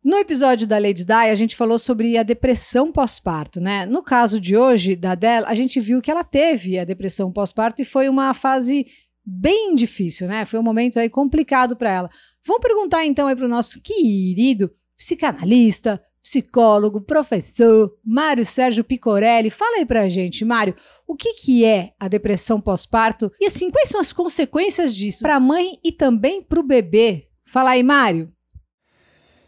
No 0.07 0.15
episódio 0.15 0.65
da 0.65 0.77
Lady 0.77 1.03
Di, 1.03 1.11
a 1.11 1.35
gente 1.35 1.53
falou 1.53 1.77
sobre 1.77 2.17
a 2.17 2.23
depressão 2.23 2.93
pós-parto, 2.93 3.59
né? 3.59 3.85
No 3.85 4.01
caso 4.01 4.39
de 4.39 4.55
hoje, 4.55 4.95
da 4.95 5.11
Adele, 5.11 5.43
a 5.45 5.53
gente 5.53 5.81
viu 5.81 6.01
que 6.01 6.09
ela 6.09 6.23
teve 6.23 6.79
a 6.79 6.85
depressão 6.85 7.29
pós-parto 7.29 7.81
e 7.81 7.85
foi 7.85 8.07
uma 8.07 8.33
fase 8.33 8.85
bem 9.25 9.75
difícil, 9.75 10.25
né? 10.25 10.45
Foi 10.45 10.61
um 10.61 10.63
momento 10.63 10.97
aí 10.97 11.09
complicado 11.09 11.75
para 11.75 11.89
ela. 11.89 12.09
Vamos 12.45 12.61
perguntar 12.61 13.05
então 13.05 13.27
aí 13.27 13.35
para 13.35 13.47
o 13.47 13.49
nosso 13.49 13.81
querido 13.81 14.73
psicanalista, 14.95 16.01
psicólogo, 16.23 17.01
professor, 17.01 17.93
Mário 18.01 18.45
Sérgio 18.45 18.85
Picorelli. 18.85 19.49
Fala 19.49 19.79
aí 19.79 19.85
pra 19.85 20.07
gente, 20.07 20.45
Mário, 20.45 20.73
o 21.05 21.17
que, 21.17 21.33
que 21.33 21.65
é 21.65 21.91
a 21.99 22.07
depressão 22.07 22.61
pós-parto 22.61 23.29
e 23.41 23.45
assim, 23.45 23.69
quais 23.69 23.89
são 23.89 23.99
as 23.99 24.13
consequências 24.13 24.95
disso 24.95 25.23
para 25.23 25.35
a 25.35 25.39
mãe 25.41 25.77
e 25.83 25.91
também 25.91 26.41
para 26.41 26.61
o 26.61 26.63
bebê? 26.63 27.27
Fala 27.45 27.71
aí, 27.71 27.83
Mário. 27.83 28.36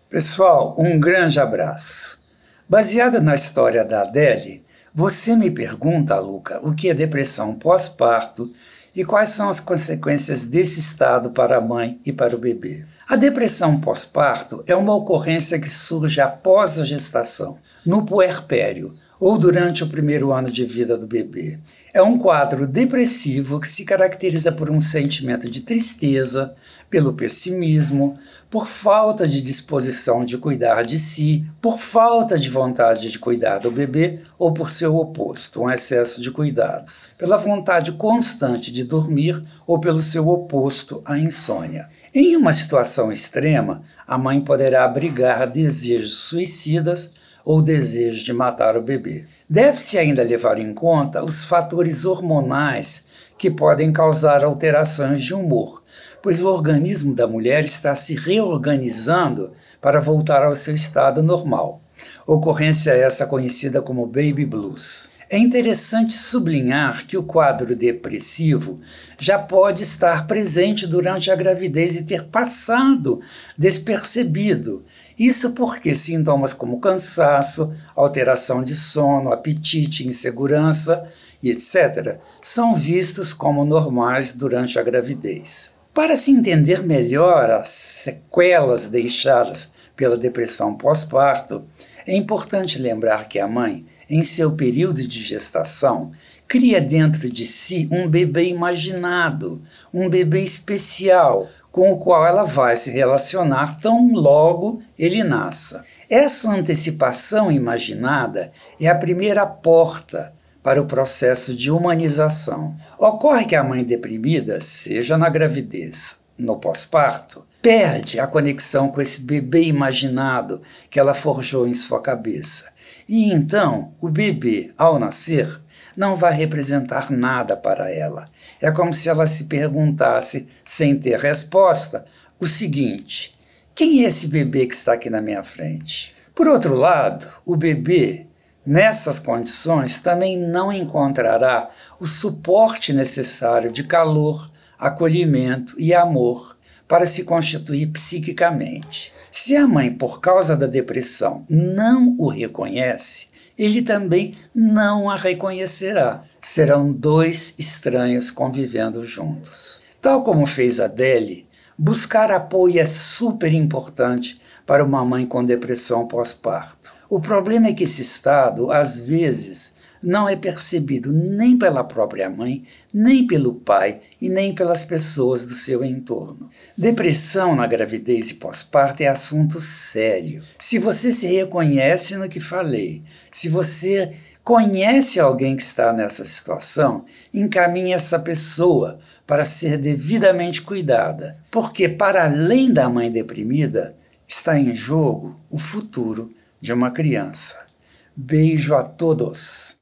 Pessoal, 0.09 0.73
um 0.75 0.99
grande 0.99 1.39
abraço. 1.39 2.19
Baseada 2.67 3.21
na 3.21 3.35
história 3.35 3.85
da 3.85 4.01
Adele, 4.01 4.65
você 4.91 5.35
me 5.35 5.51
pergunta, 5.51 6.17
Luca, 6.17 6.59
o 6.67 6.73
que 6.73 6.89
é 6.89 6.95
depressão 6.95 7.53
pós-parto 7.53 8.51
e 8.95 9.05
quais 9.05 9.29
são 9.29 9.49
as 9.49 9.59
consequências 9.59 10.45
desse 10.45 10.79
estado 10.79 11.29
para 11.29 11.57
a 11.57 11.61
mãe 11.61 12.01
e 12.03 12.11
para 12.11 12.35
o 12.35 12.39
bebê. 12.39 12.83
A 13.07 13.15
depressão 13.15 13.79
pós-parto 13.79 14.63
é 14.65 14.75
uma 14.75 14.95
ocorrência 14.95 15.59
que 15.59 15.69
surge 15.69 16.19
após 16.19 16.79
a 16.79 16.85
gestação, 16.85 17.59
no 17.85 18.03
puerpério 18.03 18.91
ou 19.19 19.37
durante 19.37 19.83
o 19.83 19.87
primeiro 19.87 20.31
ano 20.31 20.49
de 20.49 20.63
vida 20.63 20.97
do 20.97 21.05
bebê. 21.05 21.59
É 21.93 22.01
um 22.01 22.17
quadro 22.17 22.65
depressivo 22.65 23.59
que 23.59 23.67
se 23.67 23.83
caracteriza 23.83 24.51
por 24.51 24.69
um 24.69 24.79
sentimento 24.79 25.49
de 25.49 25.61
tristeza, 25.61 26.55
pelo 26.89 27.13
pessimismo, 27.13 28.17
por 28.49 28.65
falta 28.65 29.27
de 29.27 29.41
disposição 29.41 30.25
de 30.25 30.37
cuidar 30.37 30.83
de 30.83 30.97
si, 30.97 31.45
por 31.61 31.77
falta 31.77 32.39
de 32.39 32.49
vontade 32.49 33.11
de 33.11 33.19
cuidar 33.19 33.59
do 33.59 33.69
bebê 33.69 34.19
ou 34.37 34.53
por 34.53 34.71
seu 34.71 34.95
oposto, 34.95 35.61
um 35.61 35.69
excesso 35.69 36.21
de 36.21 36.31
cuidados, 36.31 37.09
pela 37.17 37.37
vontade 37.37 37.91
constante 37.91 38.71
de 38.71 38.83
dormir 38.83 39.43
ou 39.67 39.79
pelo 39.79 40.01
seu 40.01 40.27
oposto, 40.27 41.01
a 41.05 41.17
insônia. 41.17 41.89
Em 42.13 42.35
uma 42.35 42.53
situação 42.53 43.11
extrema, 43.11 43.83
a 44.07 44.17
mãe 44.17 44.41
poderá 44.41 44.85
abrigar 44.85 45.47
desejos 45.47 46.15
suicidas 46.15 47.11
ou 47.49 47.63
desejo 47.63 48.23
de 48.23 48.31
matar 48.31 48.77
o 48.77 48.81
bebê. 48.81 49.25
Deve-se 49.49 49.97
ainda 49.97 50.21
levar 50.21 50.59
em 50.59 50.71
conta 50.71 51.25
os 51.25 51.43
fatores 51.43 52.05
hormonais 52.05 53.07
que 53.39 53.49
podem 53.49 53.91
causar 53.91 54.43
alterações 54.43 55.23
de 55.23 55.33
humor, 55.33 55.83
pois 56.21 56.43
o 56.43 56.47
organismo 56.47 57.15
da 57.15 57.25
mulher 57.25 57.65
está 57.65 57.95
se 57.95 58.13
reorganizando 58.13 59.51
para 59.81 59.99
voltar 59.99 60.43
ao 60.43 60.55
seu 60.55 60.75
estado 60.75 61.23
normal. 61.23 61.81
Ocorrência 62.27 62.91
essa 62.91 63.25
conhecida 63.25 63.81
como 63.81 64.05
baby 64.05 64.45
blues. 64.45 65.09
É 65.31 65.37
interessante 65.37 66.13
sublinhar 66.13 67.05
que 67.05 67.15
o 67.15 67.21
quadro 67.21 67.75
depressivo 67.75 68.79
já 69.19 69.37
pode 69.37 69.83
estar 69.83 70.25
presente 70.25 70.87
durante 70.87 71.29
a 71.29 71.35
gravidez 71.35 71.95
e 71.95 72.03
ter 72.03 72.25
passado 72.25 73.21
despercebido. 73.55 74.83
Isso 75.19 75.51
porque 75.51 75.93
sintomas 75.93 76.53
como 76.53 76.79
cansaço, 76.79 77.75
alteração 77.93 78.63
de 78.63 78.73
sono, 78.73 79.33
apetite, 79.33 80.07
insegurança 80.07 81.11
e 81.43 81.51
etc., 81.51 82.19
são 82.41 82.73
vistos 82.73 83.33
como 83.33 83.65
normais 83.65 84.33
durante 84.33 84.79
a 84.79 84.83
gravidez. 84.83 85.73
Para 85.93 86.15
se 86.15 86.31
entender 86.31 86.83
melhor 86.83 87.51
as 87.51 87.67
sequelas 87.67 88.87
deixadas 88.87 89.71
pela 89.93 90.15
depressão 90.15 90.73
pós-parto, 90.75 91.65
é 92.07 92.15
importante 92.15 92.79
lembrar 92.79 93.27
que 93.27 93.39
a 93.39 93.47
mãe, 93.47 93.85
em 94.09 94.23
seu 94.23 94.53
período 94.53 95.05
de 95.05 95.21
gestação, 95.21 96.13
cria 96.47 96.79
dentro 96.79 97.29
de 97.29 97.45
si 97.45 97.87
um 97.91 98.07
bebê 98.07 98.45
imaginado, 98.45 99.61
um 99.93 100.09
bebê 100.09 100.41
especial, 100.41 101.47
com 101.71 101.91
o 101.91 101.99
qual 101.99 102.25
ela 102.25 102.43
vai 102.43 102.75
se 102.75 102.91
relacionar 102.91 103.79
tão 103.79 104.11
logo 104.13 104.81
ele 104.97 105.23
nasça. 105.23 105.83
Essa 106.09 106.51
antecipação 106.51 107.51
imaginada 107.51 108.51
é 108.79 108.87
a 108.87 108.95
primeira 108.95 109.45
porta 109.45 110.31
para 110.63 110.81
o 110.81 110.85
processo 110.85 111.55
de 111.55 111.71
humanização. 111.71 112.75
Ocorre 112.97 113.45
que 113.45 113.55
a 113.55 113.63
mãe 113.63 113.83
deprimida, 113.83 114.59
seja 114.61 115.17
na 115.17 115.29
gravidez, 115.29 116.17
no 116.37 116.57
pós-parto, 116.57 117.45
perde 117.61 118.19
a 118.19 118.27
conexão 118.27 118.89
com 118.89 119.01
esse 119.01 119.21
bebê 119.21 119.63
imaginado 119.63 120.61
que 120.89 120.99
ela 120.99 121.13
forjou 121.13 121.67
em 121.67 121.73
sua 121.73 122.01
cabeça. 122.01 122.71
E 123.07 123.31
então, 123.31 123.93
o 123.99 124.09
bebê, 124.09 124.71
ao 124.77 124.99
nascer, 124.99 125.59
não 125.99 126.15
vai 126.15 126.33
representar 126.33 127.11
nada 127.11 127.57
para 127.57 127.93
ela. 127.93 128.29
É 128.61 128.71
como 128.71 128.93
se 128.93 129.09
ela 129.09 129.27
se 129.27 129.43
perguntasse, 129.43 130.47
sem 130.65 130.97
ter 130.97 131.19
resposta, 131.19 132.05
o 132.39 132.47
seguinte: 132.47 133.37
quem 133.75 134.05
é 134.05 134.07
esse 134.07 134.29
bebê 134.29 134.65
que 134.65 134.73
está 134.73 134.93
aqui 134.93 135.09
na 135.09 135.21
minha 135.21 135.43
frente? 135.43 136.15
Por 136.33 136.47
outro 136.47 136.73
lado, 136.73 137.27
o 137.45 137.57
bebê 137.57 138.25
Nessas 138.65 139.17
condições, 139.17 139.99
também 139.99 140.37
não 140.37 140.71
encontrará 140.71 141.71
o 141.99 142.05
suporte 142.05 142.93
necessário 142.93 143.71
de 143.71 143.83
calor, 143.83 144.51
acolhimento 144.77 145.73
e 145.79 145.91
amor 145.91 146.55
para 146.87 147.07
se 147.07 147.23
constituir 147.23 147.87
psiquicamente. 147.87 149.11
Se 149.31 149.55
a 149.55 149.65
mãe, 149.65 149.91
por 149.91 150.19
causa 150.19 150.55
da 150.55 150.67
depressão, 150.67 151.45
não 151.49 152.15
o 152.19 152.27
reconhece, 152.27 153.28
ele 153.59 153.81
também 153.81 154.35
não 154.55 155.09
a 155.09 155.17
reconhecerá. 155.17 156.23
Serão 156.41 156.93
dois 156.93 157.55
estranhos 157.59 158.31
convivendo 158.31 159.05
juntos. 159.05 159.81
Tal 160.01 160.23
como 160.23 160.47
fez 160.47 160.79
Adele, 160.79 161.45
buscar 161.77 162.31
apoio 162.31 162.79
é 162.79 162.85
super 162.85 163.53
importante 163.53 164.39
para 164.65 164.85
uma 164.85 165.03
mãe 165.03 165.25
com 165.25 165.43
depressão 165.43 166.07
pós-parto. 166.07 166.93
O 167.09 167.19
problema 167.19 167.67
é 167.67 167.73
que 167.73 167.83
esse 167.83 168.01
estado, 168.01 168.71
às 168.71 168.97
vezes, 168.97 169.78
não 170.01 170.27
é 170.27 170.35
percebido 170.35 171.11
nem 171.11 171.57
pela 171.57 171.83
própria 171.83 172.29
mãe, 172.29 172.63
nem 172.93 173.27
pelo 173.27 173.55
pai 173.55 174.01
e 174.19 174.29
nem 174.29 174.53
pelas 174.53 174.83
pessoas 174.83 175.45
do 175.45 175.55
seu 175.55 175.83
entorno. 175.83 176.49
Depressão 176.77 177.55
na 177.55 177.67
gravidez 177.67 178.31
e 178.31 178.35
pós-parto 178.35 179.01
é 179.01 179.07
assunto 179.07 179.59
sério. 179.59 180.43
Se 180.57 180.79
você 180.79 181.11
se 181.11 181.27
reconhece 181.27 182.15
no 182.15 182.29
que 182.29 182.39
falei, 182.39 183.03
se 183.31 183.49
você 183.49 184.15
conhece 184.43 185.19
alguém 185.19 185.55
que 185.55 185.61
está 185.61 185.93
nessa 185.93 186.25
situação, 186.25 187.05
encaminhe 187.33 187.93
essa 187.93 188.17
pessoa 188.17 188.99
para 189.27 189.45
ser 189.45 189.77
devidamente 189.77 190.61
cuidada, 190.61 191.37
porque 191.51 191.87
para 191.87 192.25
além 192.25 192.73
da 192.73 192.89
mãe 192.89 193.11
deprimida, 193.11 193.95
está 194.27 194.57
em 194.57 194.73
jogo 194.73 195.39
o 195.51 195.59
futuro 195.59 196.29
de 196.59 196.73
uma 196.73 196.91
criança. 196.91 197.67
Beijo 198.15 198.75
a 198.75 198.83
todos. 198.83 199.78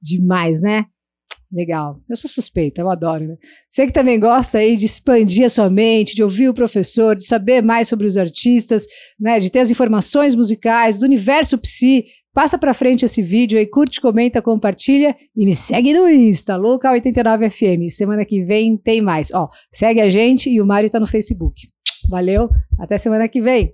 Demais, 0.00 0.60
né? 0.60 0.86
Legal. 1.50 1.98
Eu 2.08 2.16
sou 2.16 2.28
suspeita, 2.28 2.80
eu 2.80 2.90
adoro. 2.90 3.26
Né? 3.26 3.36
Você 3.68 3.86
que 3.86 3.92
também 3.92 4.20
gosta 4.20 4.58
aí 4.58 4.76
de 4.76 4.84
expandir 4.84 5.46
a 5.46 5.48
sua 5.48 5.70
mente, 5.70 6.14
de 6.14 6.22
ouvir 6.22 6.48
o 6.48 6.54
professor, 6.54 7.16
de 7.16 7.24
saber 7.24 7.62
mais 7.62 7.88
sobre 7.88 8.06
os 8.06 8.18
artistas, 8.18 8.86
né, 9.18 9.40
de 9.40 9.50
ter 9.50 9.60
as 9.60 9.70
informações 9.70 10.34
musicais, 10.34 10.98
do 10.98 11.06
universo 11.06 11.56
psi, 11.56 12.04
passa 12.34 12.58
para 12.58 12.74
frente 12.74 13.04
esse 13.04 13.22
vídeo 13.22 13.58
aí, 13.58 13.66
curte, 13.66 14.00
comenta, 14.00 14.42
compartilha 14.42 15.16
e 15.34 15.46
me 15.46 15.54
segue 15.54 15.94
no 15.94 16.08
Insta, 16.08 16.58
Louca89FM. 16.58 17.88
Semana 17.88 18.24
que 18.26 18.44
vem 18.44 18.76
tem 18.76 19.00
mais. 19.00 19.32
Ó, 19.32 19.48
segue 19.72 20.02
a 20.02 20.10
gente 20.10 20.50
e 20.50 20.60
o 20.60 20.66
Mário 20.66 20.90
tá 20.90 21.00
no 21.00 21.06
Facebook. 21.06 21.62
Valeu, 22.10 22.50
até 22.78 22.98
semana 22.98 23.26
que 23.26 23.40
vem. 23.40 23.72